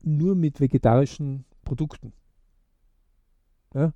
[0.02, 2.12] nur mit vegetarischen Produkten.
[3.74, 3.92] Ja?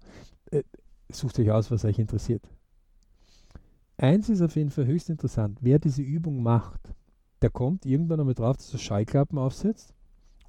[0.50, 0.64] Äh,
[1.10, 2.48] sucht euch aus, was euch interessiert.
[3.98, 5.58] Eins ist auf jeden Fall höchst interessant.
[5.60, 6.92] Wer diese Übung macht,
[7.40, 9.94] der kommt irgendwann einmal drauf, dass er Schallklappen aufsetzt.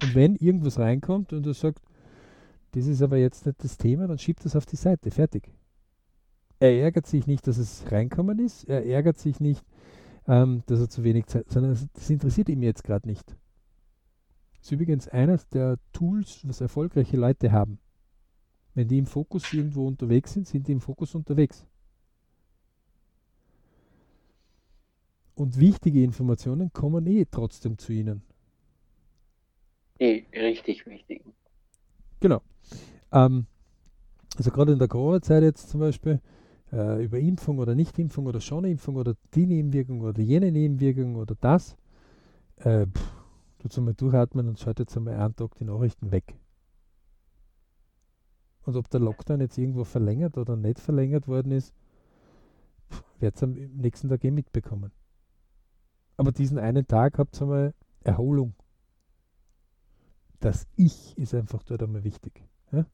[0.02, 1.80] Und wenn irgendwas reinkommt und er sagt,
[2.74, 5.12] das ist aber jetzt nicht das Thema, dann schiebt das auf die Seite.
[5.12, 5.48] Fertig.
[6.58, 8.64] Er ärgert sich nicht, dass es reinkommen ist.
[8.64, 9.64] Er ärgert sich nicht,
[10.26, 13.36] ähm, dass er zu wenig Zeit, sondern das interessiert ihm jetzt gerade nicht.
[14.58, 17.78] Das ist übrigens eines der Tools, was erfolgreiche Leute haben.
[18.74, 21.66] Wenn die im Fokus irgendwo unterwegs sind, sind die im Fokus unterwegs.
[25.36, 28.22] Und wichtige Informationen kommen eh trotzdem zu ihnen.
[30.00, 31.34] Die richtig wichtigen.
[32.20, 32.42] Genau.
[33.12, 33.46] Ähm,
[34.36, 36.20] also gerade in der Corona-Zeit jetzt zum Beispiel,
[36.72, 41.36] äh, über Impfung oder Nichtimpfung oder schon Impfung oder die Nebenwirkung oder jene Nebenwirkung oder
[41.40, 41.76] das,
[42.56, 43.12] äh, pff,
[43.58, 46.34] tut einmal durchatmen und schaltet jetzt einmal einen Tag die Nachrichten weg.
[48.64, 51.74] Und ob der Lockdown jetzt irgendwo verlängert oder nicht verlängert worden ist,
[53.20, 54.90] wird es am nächsten Tag eh mitbekommen.
[56.16, 58.54] Aber diesen einen Tag habt ihr einmal Erholung.
[60.44, 62.42] Das Ich ist einfach dort einmal wichtig.
[62.70, 62.84] Ja?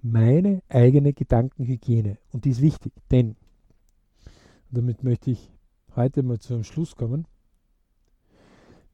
[0.00, 2.18] Meine eigene Gedankenhygiene.
[2.30, 3.34] Und die ist wichtig, denn,
[4.70, 5.50] damit möchte ich
[5.96, 7.26] heute mal zu einem Schluss kommen,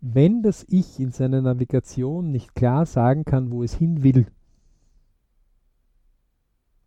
[0.01, 4.29] wenn das Ich in seiner Navigation nicht klar sagen kann, wo es hin will,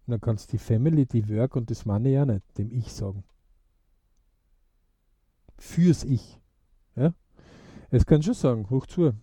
[0.08, 3.24] dann kann es die Family, die Work und das Money ja nicht dem Ich sagen.
[5.60, 6.42] Fürs Ich.
[6.96, 7.14] Ja?
[7.92, 9.14] Es kann schon sagen, hoch zu.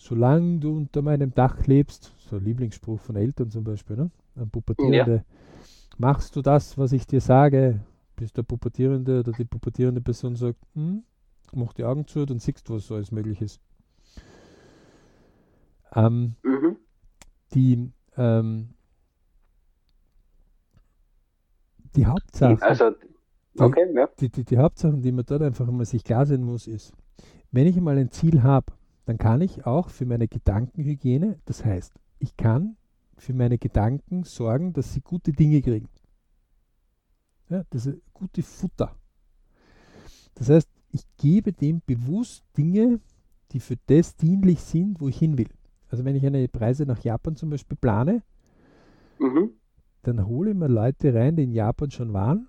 [0.00, 4.10] Solange du unter meinem Dach lebst, so ein Lieblingsspruch von Eltern zum Beispiel, ne?
[4.36, 5.24] Ein Pubertierende, ja.
[5.98, 7.80] machst du das, was ich dir sage,
[8.14, 11.02] bis der Pubertierende oder die pubertierende Person sagt, hm,
[11.52, 13.60] mach die Augen zu, dann siehst du, was so alles möglich ist.
[15.92, 16.76] Ähm, mhm.
[17.54, 18.68] Die, ähm,
[21.96, 22.92] die Hauptsache, also,
[23.58, 24.08] okay, die, ja.
[24.20, 26.92] die, die, die Hauptsachen, die man dort einfach immer sich klar sein muss, ist,
[27.50, 28.77] wenn ich mal ein Ziel habe,
[29.08, 32.76] dann kann ich auch für meine Gedankenhygiene, das heißt, ich kann
[33.16, 35.88] für meine Gedanken sorgen, dass sie gute Dinge kriegen.
[37.48, 38.94] Ja, das ist gute Futter.
[40.34, 43.00] Das heißt, ich gebe dem bewusst Dinge,
[43.52, 45.48] die für das dienlich sind, wo ich hin will.
[45.88, 48.22] Also wenn ich eine Reise nach Japan zum Beispiel plane,
[49.18, 49.52] mhm.
[50.02, 52.48] dann hole ich mir Leute rein, die in Japan schon waren.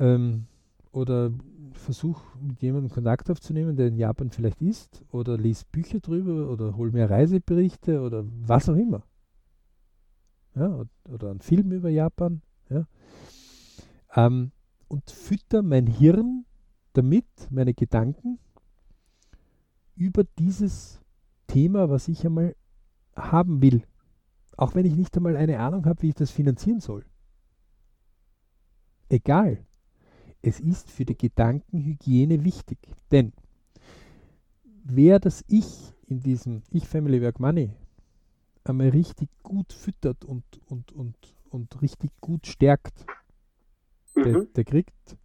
[0.00, 0.46] Ähm,
[0.90, 1.32] oder
[1.78, 6.76] versuche mit jemandem Kontakt aufzunehmen, der in Japan vielleicht ist, oder lese Bücher drüber, oder
[6.76, 9.02] hole mir Reiseberichte oder was auch immer.
[10.54, 12.42] Ja, oder einen Film über Japan.
[12.70, 12.86] Ja.
[14.14, 14.52] Ähm,
[14.88, 16.44] und fütter mein Hirn
[16.94, 18.38] damit meine Gedanken
[19.96, 21.00] über dieses
[21.46, 22.56] Thema, was ich einmal
[23.14, 23.84] haben will.
[24.56, 27.04] Auch wenn ich nicht einmal eine Ahnung habe, wie ich das finanzieren soll.
[29.08, 29.66] Egal.
[30.46, 32.78] Es ist für die Gedankenhygiene wichtig.
[33.10, 33.32] Denn
[34.84, 37.70] wer das Ich in diesem Ich Family Work Money
[38.62, 41.16] einmal richtig gut füttert und, und, und,
[41.48, 43.06] und richtig gut stärkt,
[44.14, 44.22] mhm.
[44.22, 45.16] der, der kriegt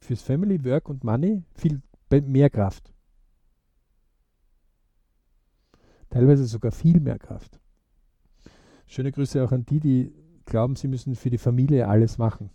[0.00, 2.90] fürs Family, Work und Money viel mehr Kraft.
[6.08, 7.60] Teilweise sogar viel mehr Kraft.
[8.86, 10.14] Schöne Grüße auch an die, die
[10.46, 12.48] glauben, sie müssen für die Familie alles machen.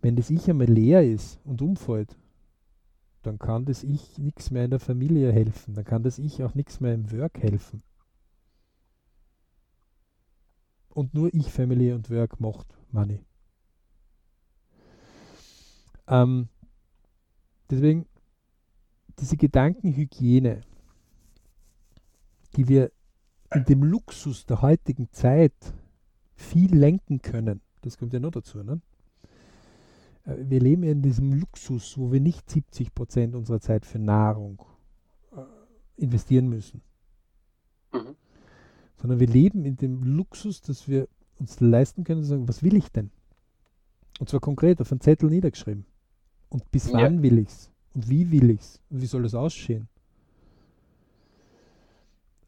[0.00, 2.16] Wenn das Ich einmal leer ist und umfällt,
[3.22, 5.74] dann kann das Ich nichts mehr in der Familie helfen.
[5.74, 7.82] Dann kann das Ich auch nichts mehr im Work helfen.
[10.88, 13.24] Und nur Ich, Family und Work macht Money.
[16.06, 16.48] Ähm,
[17.70, 18.06] deswegen,
[19.18, 20.62] diese Gedankenhygiene,
[22.56, 22.90] die wir
[23.54, 25.54] in dem Luxus der heutigen Zeit
[26.34, 28.80] viel lenken können, das kommt ja noch dazu, ne?
[30.28, 34.62] Äh, wir leben in diesem Luxus, wo wir nicht 70 Prozent unserer Zeit für Nahrung
[35.32, 35.40] äh,
[35.96, 36.82] investieren müssen,
[37.92, 38.14] mhm.
[38.96, 41.08] sondern wir leben in dem Luxus, dass wir
[41.40, 43.10] uns leisten können zu sagen, was will ich denn?
[44.20, 45.86] Und zwar konkret auf einen Zettel niedergeschrieben.
[46.48, 46.94] Und bis ja.
[46.94, 47.70] wann will ich es?
[47.94, 48.80] Und wie will ich es?
[48.90, 49.88] Und wie soll es aussehen?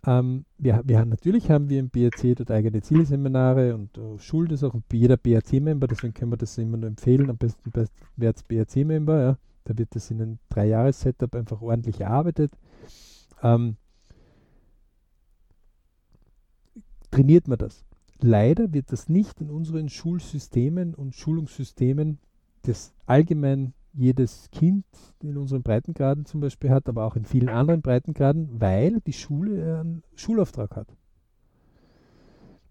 [0.07, 4.51] Ähm, wir, wir haben, natürlich haben wir im BRC dort eigene Zielseminare und uh, schult
[4.53, 7.71] es auch jeder BRC-Member, deswegen können wir das immer nur empfehlen, am besten
[8.17, 9.39] wer als BRC-Member, ja.
[9.65, 12.53] Da wird das in einem Drei-Jahres-Setup einfach ordentlich erarbeitet.
[13.43, 13.77] Ähm,
[17.11, 17.85] trainiert man das.
[18.21, 22.19] Leider wird das nicht in unseren Schulsystemen und Schulungssystemen
[22.67, 24.85] des allgemein jedes Kind
[25.21, 29.81] in unseren Breitengraden zum Beispiel hat, aber auch in vielen anderen Breitengraden, weil die Schule
[29.81, 30.97] einen Schulauftrag hat.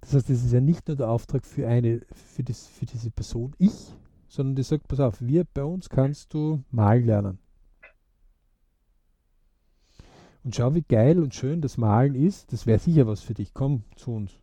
[0.02, 3.12] Das heißt, es ist ja nicht nur der Auftrag für eine, für, das, für diese
[3.12, 3.94] Person, ich,
[4.28, 7.40] sondern die sagt, pass auf, wir bei uns kannst du malen lernen.
[10.44, 12.54] Und schau, wie geil und schön das Malen ist.
[12.54, 13.54] Das wäre sicher was für dich.
[13.54, 14.40] Komm zu uns.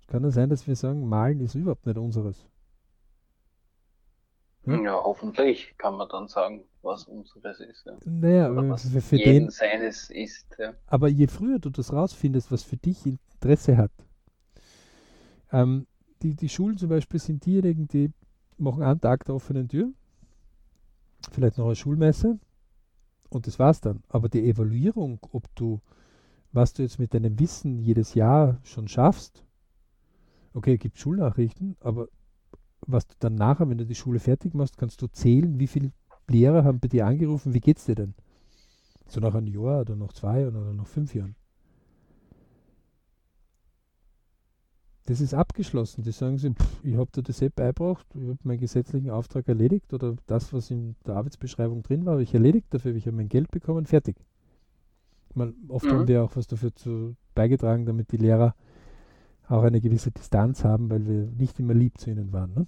[0.00, 2.46] Es kann ja sein, dass wir sagen, Malen ist überhaupt nicht unseres.
[4.68, 4.84] Hm?
[4.84, 7.86] Ja, hoffentlich kann man dann sagen, was unseres ist.
[7.86, 7.96] Ja.
[8.04, 10.46] Naja, Oder was für, für den seines ist.
[10.58, 10.74] Ja.
[10.86, 13.92] Aber je früher du das rausfindest, was für dich Interesse hat.
[15.52, 15.86] Ähm,
[16.22, 18.12] die, die Schulen zum Beispiel sind diejenigen, die
[18.58, 19.90] machen einen Tag der offenen Tür,
[21.30, 22.38] vielleicht noch eine Schulmesse
[23.30, 24.02] und das war's dann.
[24.08, 25.80] Aber die Evaluierung, ob du,
[26.52, 29.44] was du jetzt mit deinem Wissen jedes Jahr schon schaffst,
[30.52, 32.08] okay, es gibt Schulnachrichten, aber
[32.86, 35.92] was du dann nachher, wenn du die Schule fertig machst, kannst du zählen, wie viele
[36.28, 38.14] Lehrer haben bei dir angerufen, wie geht's dir denn?
[39.06, 41.34] So nach einem Jahr oder nach zwei oder nach fünf Jahren.
[45.06, 46.02] Das ist abgeschlossen.
[46.02, 49.48] Die sagen sie, pff, ich habe dir das eh beibracht, ich habe meinen gesetzlichen Auftrag
[49.48, 53.16] erledigt oder das, was in der Arbeitsbeschreibung drin war, habe ich erledigt dafür, ich habe
[53.16, 54.16] mein Geld bekommen, fertig.
[55.34, 55.90] Man, oft mhm.
[55.92, 58.54] haben wir auch was dafür zu beigetragen, damit die Lehrer
[59.48, 62.52] auch eine gewisse Distanz haben, weil wir nicht immer lieb zu ihnen waren.
[62.54, 62.66] Ne?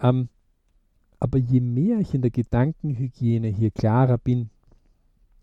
[0.00, 0.28] Ähm,
[1.20, 4.50] aber je mehr ich in der Gedankenhygiene hier klarer bin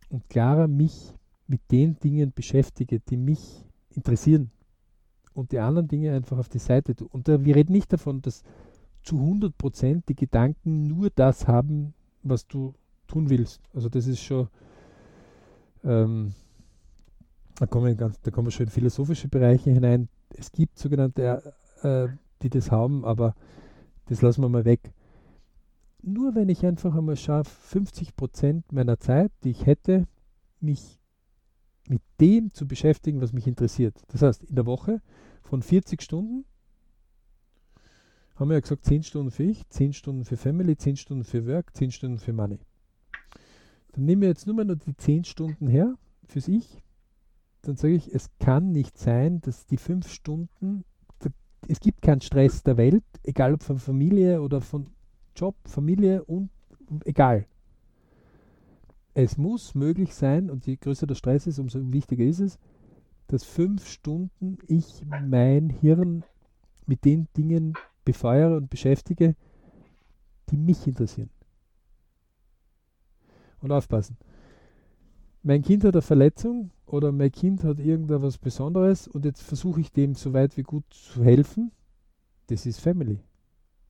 [0.09, 1.13] und klarer mich
[1.47, 3.65] mit den Dingen beschäftige, die mich
[3.95, 4.51] interessieren
[5.33, 7.07] und die anderen Dinge einfach auf die Seite tue.
[7.07, 8.43] Und da, wir reden nicht davon, dass
[9.03, 12.73] zu 100% die Gedanken nur das haben, was du
[13.07, 13.61] tun willst.
[13.73, 14.49] Also das ist schon,
[15.83, 16.33] ähm,
[17.59, 20.07] da kommen, ganz, da kommen schon in philosophische Bereiche hinein.
[20.29, 21.53] Es gibt sogenannte,
[21.83, 22.07] äh,
[22.41, 23.35] die das haben, aber
[24.05, 24.93] das lassen wir mal weg.
[26.01, 30.07] Nur wenn ich einfach einmal schaffe, 50 Prozent meiner Zeit, die ich hätte,
[30.61, 30.99] mich
[31.89, 34.01] mit dem zu beschäftigen, was mich interessiert.
[34.07, 35.01] Das heißt, in der Woche
[35.41, 36.45] von 40 Stunden
[38.35, 41.45] haben wir ja gesagt, 10 Stunden für ich, 10 Stunden für Family, 10 Stunden für
[41.45, 42.59] Work, 10 Stunden für Money.
[43.91, 45.95] Dann nehmen wir jetzt nur mal nur die 10 Stunden her
[46.25, 46.81] fürs Ich.
[47.61, 50.83] Dann sage ich, es kann nicht sein, dass die 5 Stunden
[51.67, 54.87] es gibt keinen Stress der Welt, egal ob von Familie oder von
[55.35, 56.49] Job, Familie und
[57.05, 57.45] egal.
[59.13, 62.59] Es muss möglich sein, und je größer der Stress ist, umso wichtiger ist es,
[63.27, 66.23] dass fünf Stunden ich mein Hirn
[66.85, 67.73] mit den Dingen
[68.05, 69.35] befeuere und beschäftige,
[70.49, 71.29] die mich interessieren.
[73.61, 74.17] Und aufpassen.
[75.43, 79.91] Mein Kind hat eine Verletzung oder mein Kind hat irgendetwas Besonderes und jetzt versuche ich
[79.91, 81.71] dem so weit wie gut zu helfen,
[82.47, 83.19] das ist Family.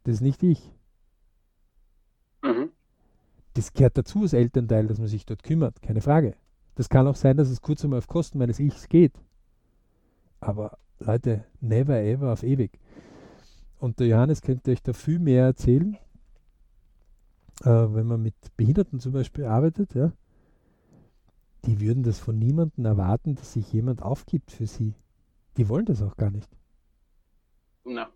[0.03, 0.73] Das ist nicht ich.
[2.43, 2.71] Mhm.
[3.53, 6.35] Das gehört dazu als Elternteil, dass man sich dort kümmert, keine Frage.
[6.75, 9.13] Das kann auch sein, dass es kurz einmal auf Kosten meines Ichs geht.
[10.41, 12.79] Aber Leute, never ever auf ewig.
[13.79, 15.97] Und der Johannes könnte euch da viel mehr erzählen,
[17.61, 20.11] äh, wenn man mit Behinderten zum Beispiel arbeitet, ja
[21.65, 24.95] die würden das von niemandem erwarten, dass sich jemand aufgibt für sie.
[25.57, 26.49] Die wollen das auch gar nicht.
[27.83, 28.09] Na.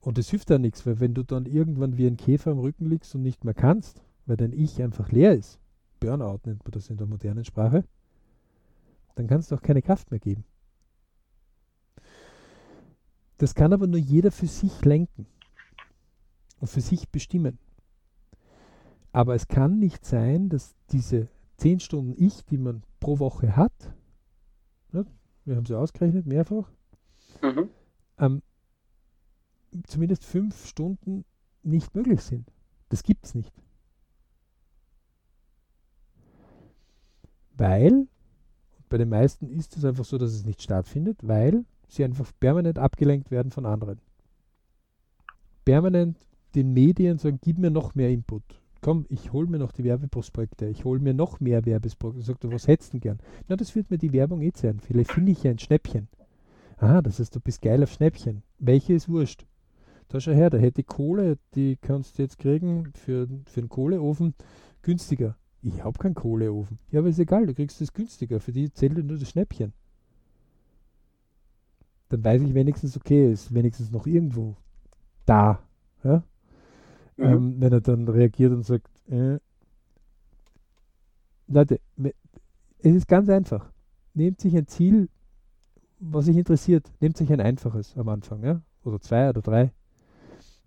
[0.00, 2.86] Und es hilft da nichts, weil wenn du dann irgendwann wie ein Käfer am Rücken
[2.86, 5.58] liegst und nicht mehr kannst, weil dein Ich einfach leer ist,
[6.00, 7.84] Burnout nennt man das in der modernen Sprache,
[9.14, 10.44] dann kannst du auch keine Kraft mehr geben.
[13.38, 15.26] Das kann aber nur jeder für sich lenken
[16.60, 17.58] und für sich bestimmen.
[19.12, 21.28] Aber es kann nicht sein, dass diese
[21.62, 23.94] 10 Stunden Ich, die man pro Woche hat,
[24.90, 25.06] ne,
[25.44, 26.68] wir haben sie ausgerechnet, mehrfach,
[27.40, 27.68] mhm.
[28.18, 28.42] ähm,
[29.84, 31.24] zumindest fünf Stunden
[31.62, 32.50] nicht möglich sind.
[32.88, 33.54] Das gibt es nicht.
[37.56, 38.08] Weil,
[38.88, 42.80] bei den meisten ist es einfach so, dass es nicht stattfindet, weil sie einfach permanent
[42.80, 44.00] abgelenkt werden von anderen.
[45.64, 46.18] Permanent
[46.56, 48.42] den Medien sagen, gib mir noch mehr Input.
[48.82, 52.20] Komm, ich hole mir noch die Werbeprospekte, ich hole mir noch mehr Werbeprospekte.
[52.26, 53.20] Sagt er, was hättest du gern?
[53.46, 54.80] Na, das wird mir die Werbung eh zeigen.
[54.80, 56.08] Vielleicht finde ich ja ein Schnäppchen.
[56.78, 58.42] Aha, das heißt, du bist geil auf Schnäppchen.
[58.58, 59.46] Welche ist wurscht?
[60.08, 64.34] Da schau her, da hätte Kohle, die kannst du jetzt kriegen für, für einen Kohleofen
[64.82, 65.36] günstiger.
[65.62, 66.80] Ich habe keinen Kohleofen.
[66.90, 68.40] Ja, aber ist egal, du kriegst es günstiger.
[68.40, 69.72] Für die zählt nur das Schnäppchen.
[72.08, 74.56] Dann weiß ich wenigstens, okay, ist wenigstens noch irgendwo
[75.24, 75.60] da.
[76.02, 76.24] Ja?
[77.16, 77.24] Mhm.
[77.24, 79.38] Ähm, wenn er dann reagiert und sagt, äh,
[81.46, 81.80] Leute,
[82.78, 83.70] es ist ganz einfach.
[84.14, 85.08] Nehmt sich ein Ziel,
[85.98, 86.90] was euch interessiert.
[87.00, 88.62] Nehmt sich ein einfaches am Anfang, ja?
[88.84, 89.72] Oder zwei oder drei.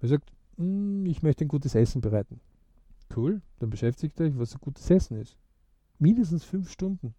[0.02, 2.39] Er sagt, hm, ich möchte ein gutes Essen bereiten.
[3.16, 5.38] Cool, dann beschäftigt euch, was ein gutes Essen ist.
[6.00, 7.14] Mindestens fünf Stunden.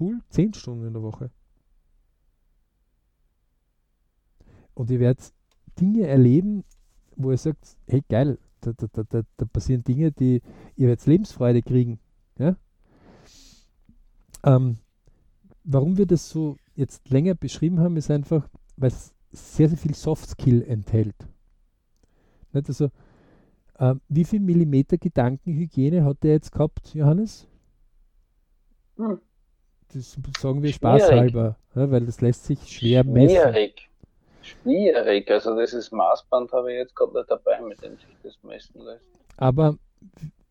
[0.00, 1.30] Cool, zehn Stunden in der Woche.
[4.74, 5.32] Und ihr werdet
[5.78, 6.64] Dinge erleben,
[7.16, 10.42] wo ihr sagt, hey geil, da, da, da, da passieren Dinge, die
[10.76, 11.98] ihr werdet Lebensfreude kriegen.
[12.38, 12.56] Ja?
[14.44, 14.78] Ähm,
[15.64, 19.94] warum wir das so jetzt länger beschrieben haben, ist einfach, weil es sehr, sehr viel
[19.94, 21.16] Soft Skill enthält.
[22.52, 22.68] Nicht?
[22.68, 22.90] Also,
[23.78, 27.46] äh, wie viel Millimeter Gedankenhygiene hat der jetzt gehabt, Johannes?
[28.96, 29.20] Hm.
[29.92, 33.36] Das sagen wir spaßhalber, ja, weil das lässt sich schwer messen.
[33.36, 33.88] Schwierig.
[34.46, 35.30] Schwierig.
[35.30, 39.04] Also dieses Maßband habe ich jetzt gerade nicht dabei, mit dem sich das messen lässt.
[39.36, 39.76] Aber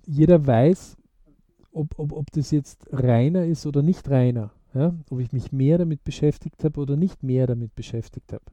[0.05, 0.97] jeder weiß,
[1.71, 4.51] ob, ob, ob das jetzt reiner ist oder nicht reiner.
[4.73, 4.93] Ja?
[5.09, 8.43] Ob ich mich mehr damit beschäftigt habe oder nicht mehr damit beschäftigt habe.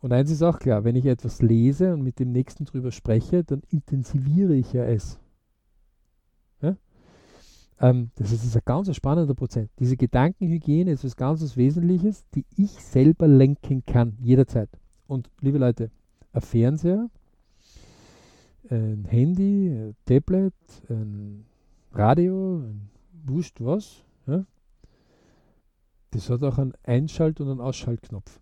[0.00, 3.44] Und eins ist auch klar, wenn ich etwas lese und mit dem Nächsten drüber spreche,
[3.44, 5.18] dann intensiviere ich ja es.
[7.82, 9.68] Ähm, das ist, ist ein ganz spannender Prozess.
[9.78, 14.70] Diese Gedankenhygiene ist was ganz Wesentliches, die ich selber lenken kann, jederzeit.
[15.08, 15.90] Und liebe Leute,
[16.32, 17.10] ein Fernseher,
[18.70, 20.54] ein Handy, ein Tablet,
[20.88, 21.44] ein
[21.92, 22.88] Radio, ein
[23.24, 24.44] wurscht was, ja?
[26.10, 28.40] das hat auch einen Einschalt- und einen Ausschaltknopf.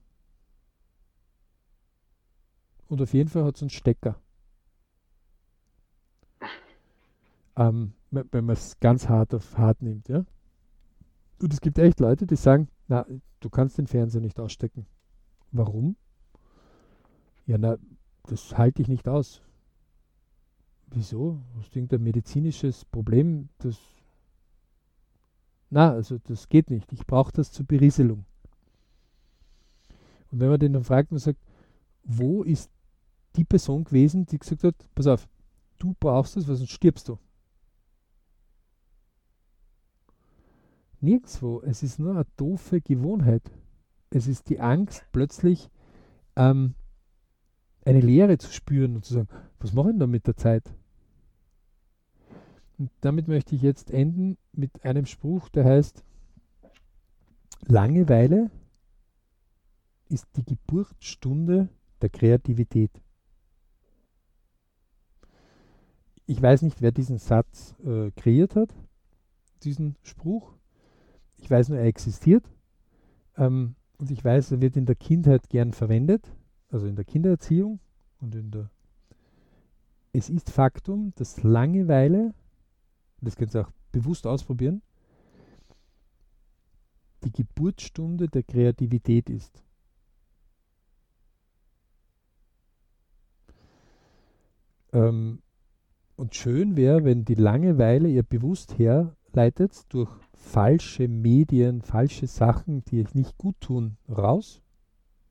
[2.89, 4.21] Und auf jeden Fall hat es einen Stecker.
[7.57, 10.25] Ähm, wenn man es ganz hart auf hart nimmt, ja.
[11.41, 13.07] Und es gibt echt Leute, die sagen, na,
[13.41, 14.87] du kannst den Fernseher nicht ausstecken.
[15.53, 15.97] Warum?
[17.47, 17.79] Ja, na,
[18.25, 19.43] das halte ich nicht aus.
[20.87, 21.41] Wieso?
[21.57, 23.49] Hast du irgendein medizinisches Problem?
[23.59, 23.79] Das
[25.71, 26.93] na, also das geht nicht.
[26.93, 28.25] Ich brauche das zur Berieselung.
[30.31, 31.39] Und wenn man den dann fragt und sagt,
[32.03, 32.71] wo ist
[33.37, 35.29] die Person gewesen, die gesagt hat, pass auf,
[35.79, 37.19] du brauchst es, weil sonst stirbst du.
[41.01, 41.63] Nirgendwo.
[41.63, 43.51] Es ist nur eine doofe Gewohnheit.
[44.11, 45.71] Es ist die Angst, plötzlich
[46.37, 46.75] ähm,
[47.85, 49.29] eine Leere zu spüren und zu sagen,
[49.59, 50.75] was mache ich denn da mit der Zeit?
[52.79, 56.05] Und damit möchte ich jetzt enden mit einem Spruch, der heißt,
[57.67, 58.51] Langeweile
[60.09, 61.69] ist die Geburtsstunde
[62.01, 62.91] der Kreativität.
[66.27, 68.75] Ich weiß nicht, wer diesen Satz äh, kreiert hat,
[69.63, 70.55] diesen Spruch.
[71.41, 72.45] Ich weiß nur, er existiert.
[73.37, 76.27] Ähm, und ich weiß, er wird in der Kindheit gern verwendet,
[76.71, 77.81] also in der Kindererziehung
[78.21, 78.71] und in der.
[80.13, 82.35] Es ist Faktum, dass Langeweile,
[83.21, 84.83] das könnt ihr auch bewusst ausprobieren,
[87.25, 89.63] die Geburtsstunde der Kreativität ist.
[94.93, 95.43] Ähm,
[96.17, 100.11] und schön wäre, wenn die Langeweile ihr bewusst herleitet durch
[100.41, 104.63] falsche Medien, falsche Sachen, die euch nicht gut tun, raus,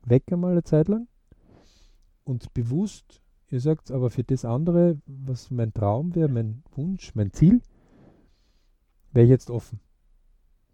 [0.05, 1.07] weg einmal eine Zeit lang.
[2.24, 7.34] Und bewusst, ihr sagt, aber für das andere, was mein Traum wäre, mein Wunsch, mein
[7.34, 7.62] Ziel,
[9.12, 9.80] wäre ich jetzt offen,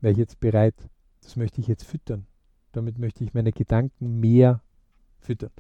[0.02, 0.76] wäre ich jetzt bereit,
[1.22, 2.28] das möchte ich jetzt füttern.
[2.74, 4.62] Damit möchte ich meine Gedanken mehr
[5.18, 5.52] füttern.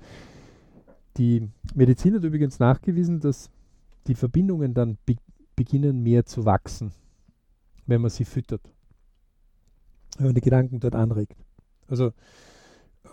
[1.17, 3.49] Die Medizin hat übrigens nachgewiesen, dass
[4.05, 5.15] die Verbindungen dann be
[5.55, 6.91] beginnen mehr zu wachsen,
[7.85, 8.61] wenn man sie füttert.
[10.17, 11.35] wenn man die Gedanken dort anregt.
[11.87, 12.13] Also,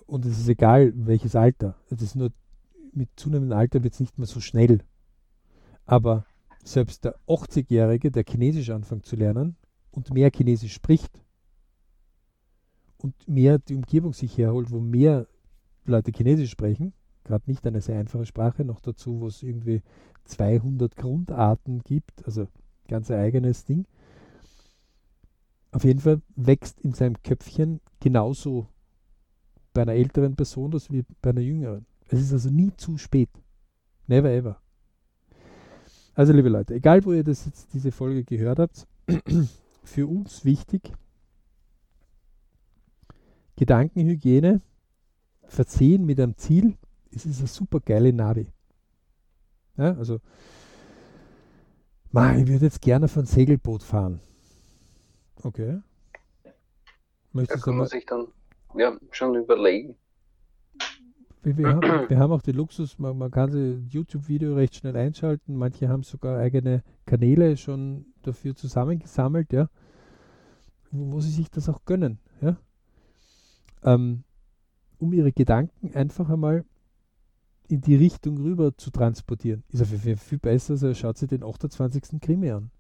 [0.07, 1.77] und es ist egal, welches Alter.
[1.91, 2.31] Es ist nur,
[2.93, 4.85] mit zunehmendem Alter wird es nicht mehr so schnell.
[5.85, 6.27] Aber
[6.63, 9.57] selbst der 80-Jährige, der Chinesisch anfängt zu lernen
[9.91, 11.25] und mehr Chinesisch spricht
[12.99, 15.27] und mehr die Umgebung sich herholt, wo mehr
[15.85, 16.93] Leute Chinesisch sprechen,
[17.25, 19.83] gerade nicht eine sehr einfache Sprache, noch dazu, wo es irgendwie
[20.25, 22.47] 200 Grundarten gibt, also
[22.87, 23.87] ganz eigenes Ding.
[25.73, 28.69] Auf jeden Fall wächst in seinem Köpfchen genauso
[29.73, 31.87] bei einer älteren Person das wie bei einer jüngeren.
[32.09, 33.31] Es ist also nie zu spät.
[34.07, 34.61] Never ever.
[36.15, 38.87] Also liebe Leute, egal wo ihr das jetzt diese Folge gehört habt,
[39.83, 40.93] für uns wichtig,
[43.57, 44.61] Gedankenhygiene
[45.45, 46.77] versehen mit einem Ziel,
[47.11, 48.47] es ist eine super geile Navi.
[49.79, 50.21] Ja, also,
[52.11, 54.21] man, ich würde jetzt gerne von Segelboot fahren.
[55.45, 55.81] Okay.
[57.33, 58.29] Möchtest da kann man sich dann
[58.75, 59.97] ja, schon überlegen.
[61.43, 65.57] Wir, haben, wir haben auch den Luxus, man, man kann das YouTube-Video recht schnell einschalten.
[65.57, 69.69] Manche haben sogar eigene Kanäle schon dafür zusammengesammelt, ja,
[70.91, 72.57] wo, wo sie sich das auch gönnen, ja.
[73.83, 74.23] Ähm,
[74.99, 76.65] um ihre Gedanken einfach einmal
[77.69, 79.65] in die Richtung rüber zu transportieren.
[79.71, 82.21] Ist auf jeden Fall viel besser, als schaut sich den 28.
[82.21, 82.71] Krimi an,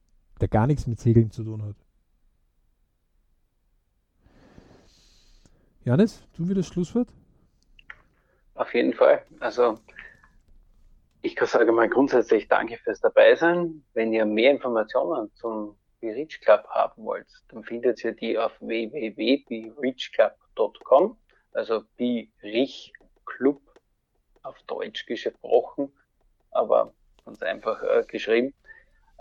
[0.41, 1.77] der gar nichts mit Segeln zu tun hat.
[5.85, 7.09] Janis, du wieder Schlusswort?
[8.55, 9.25] Auf jeden Fall.
[9.41, 9.81] Also
[11.23, 13.83] ich kann sagen mal grundsätzlich danke fürs Dabeisein.
[13.93, 21.17] Wenn ihr mehr Informationen zum Reach Club haben wollt, dann findet ihr die auf www.reachclub.com,
[21.53, 21.83] also
[22.43, 22.93] Rich
[23.25, 23.61] Club
[24.43, 25.91] auf Deutsch gesprochen,
[26.51, 26.93] aber
[27.25, 28.53] ganz einfach äh, geschrieben.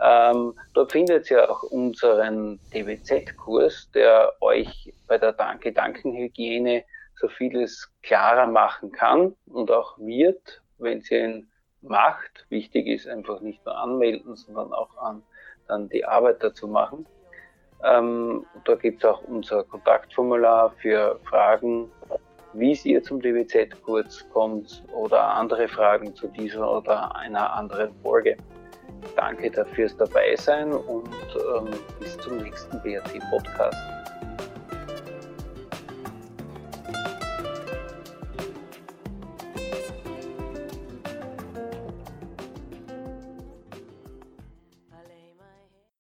[0.04, 6.84] Ähm, dort findet ihr auch unseren DWZ-Kurs, der euch bei der Gedankenhygiene
[7.16, 12.46] so vieles klarer machen kann und auch wird, wenn ihr ihn macht.
[12.50, 15.22] Wichtig ist einfach nicht nur anmelden, sondern auch an,
[15.68, 17.06] dann die Arbeit dazu machen.
[17.84, 21.92] Ähm, da gibt es auch unser Kontaktformular für Fragen,
[22.54, 28.38] wie ihr zum DWZ-Kurs kommt oder andere Fragen zu dieser oder einer anderen Folge.
[29.16, 31.68] Danke dafür fürs Dabeisein und ähm,
[32.00, 33.78] bis zum nächsten BRT-Podcast.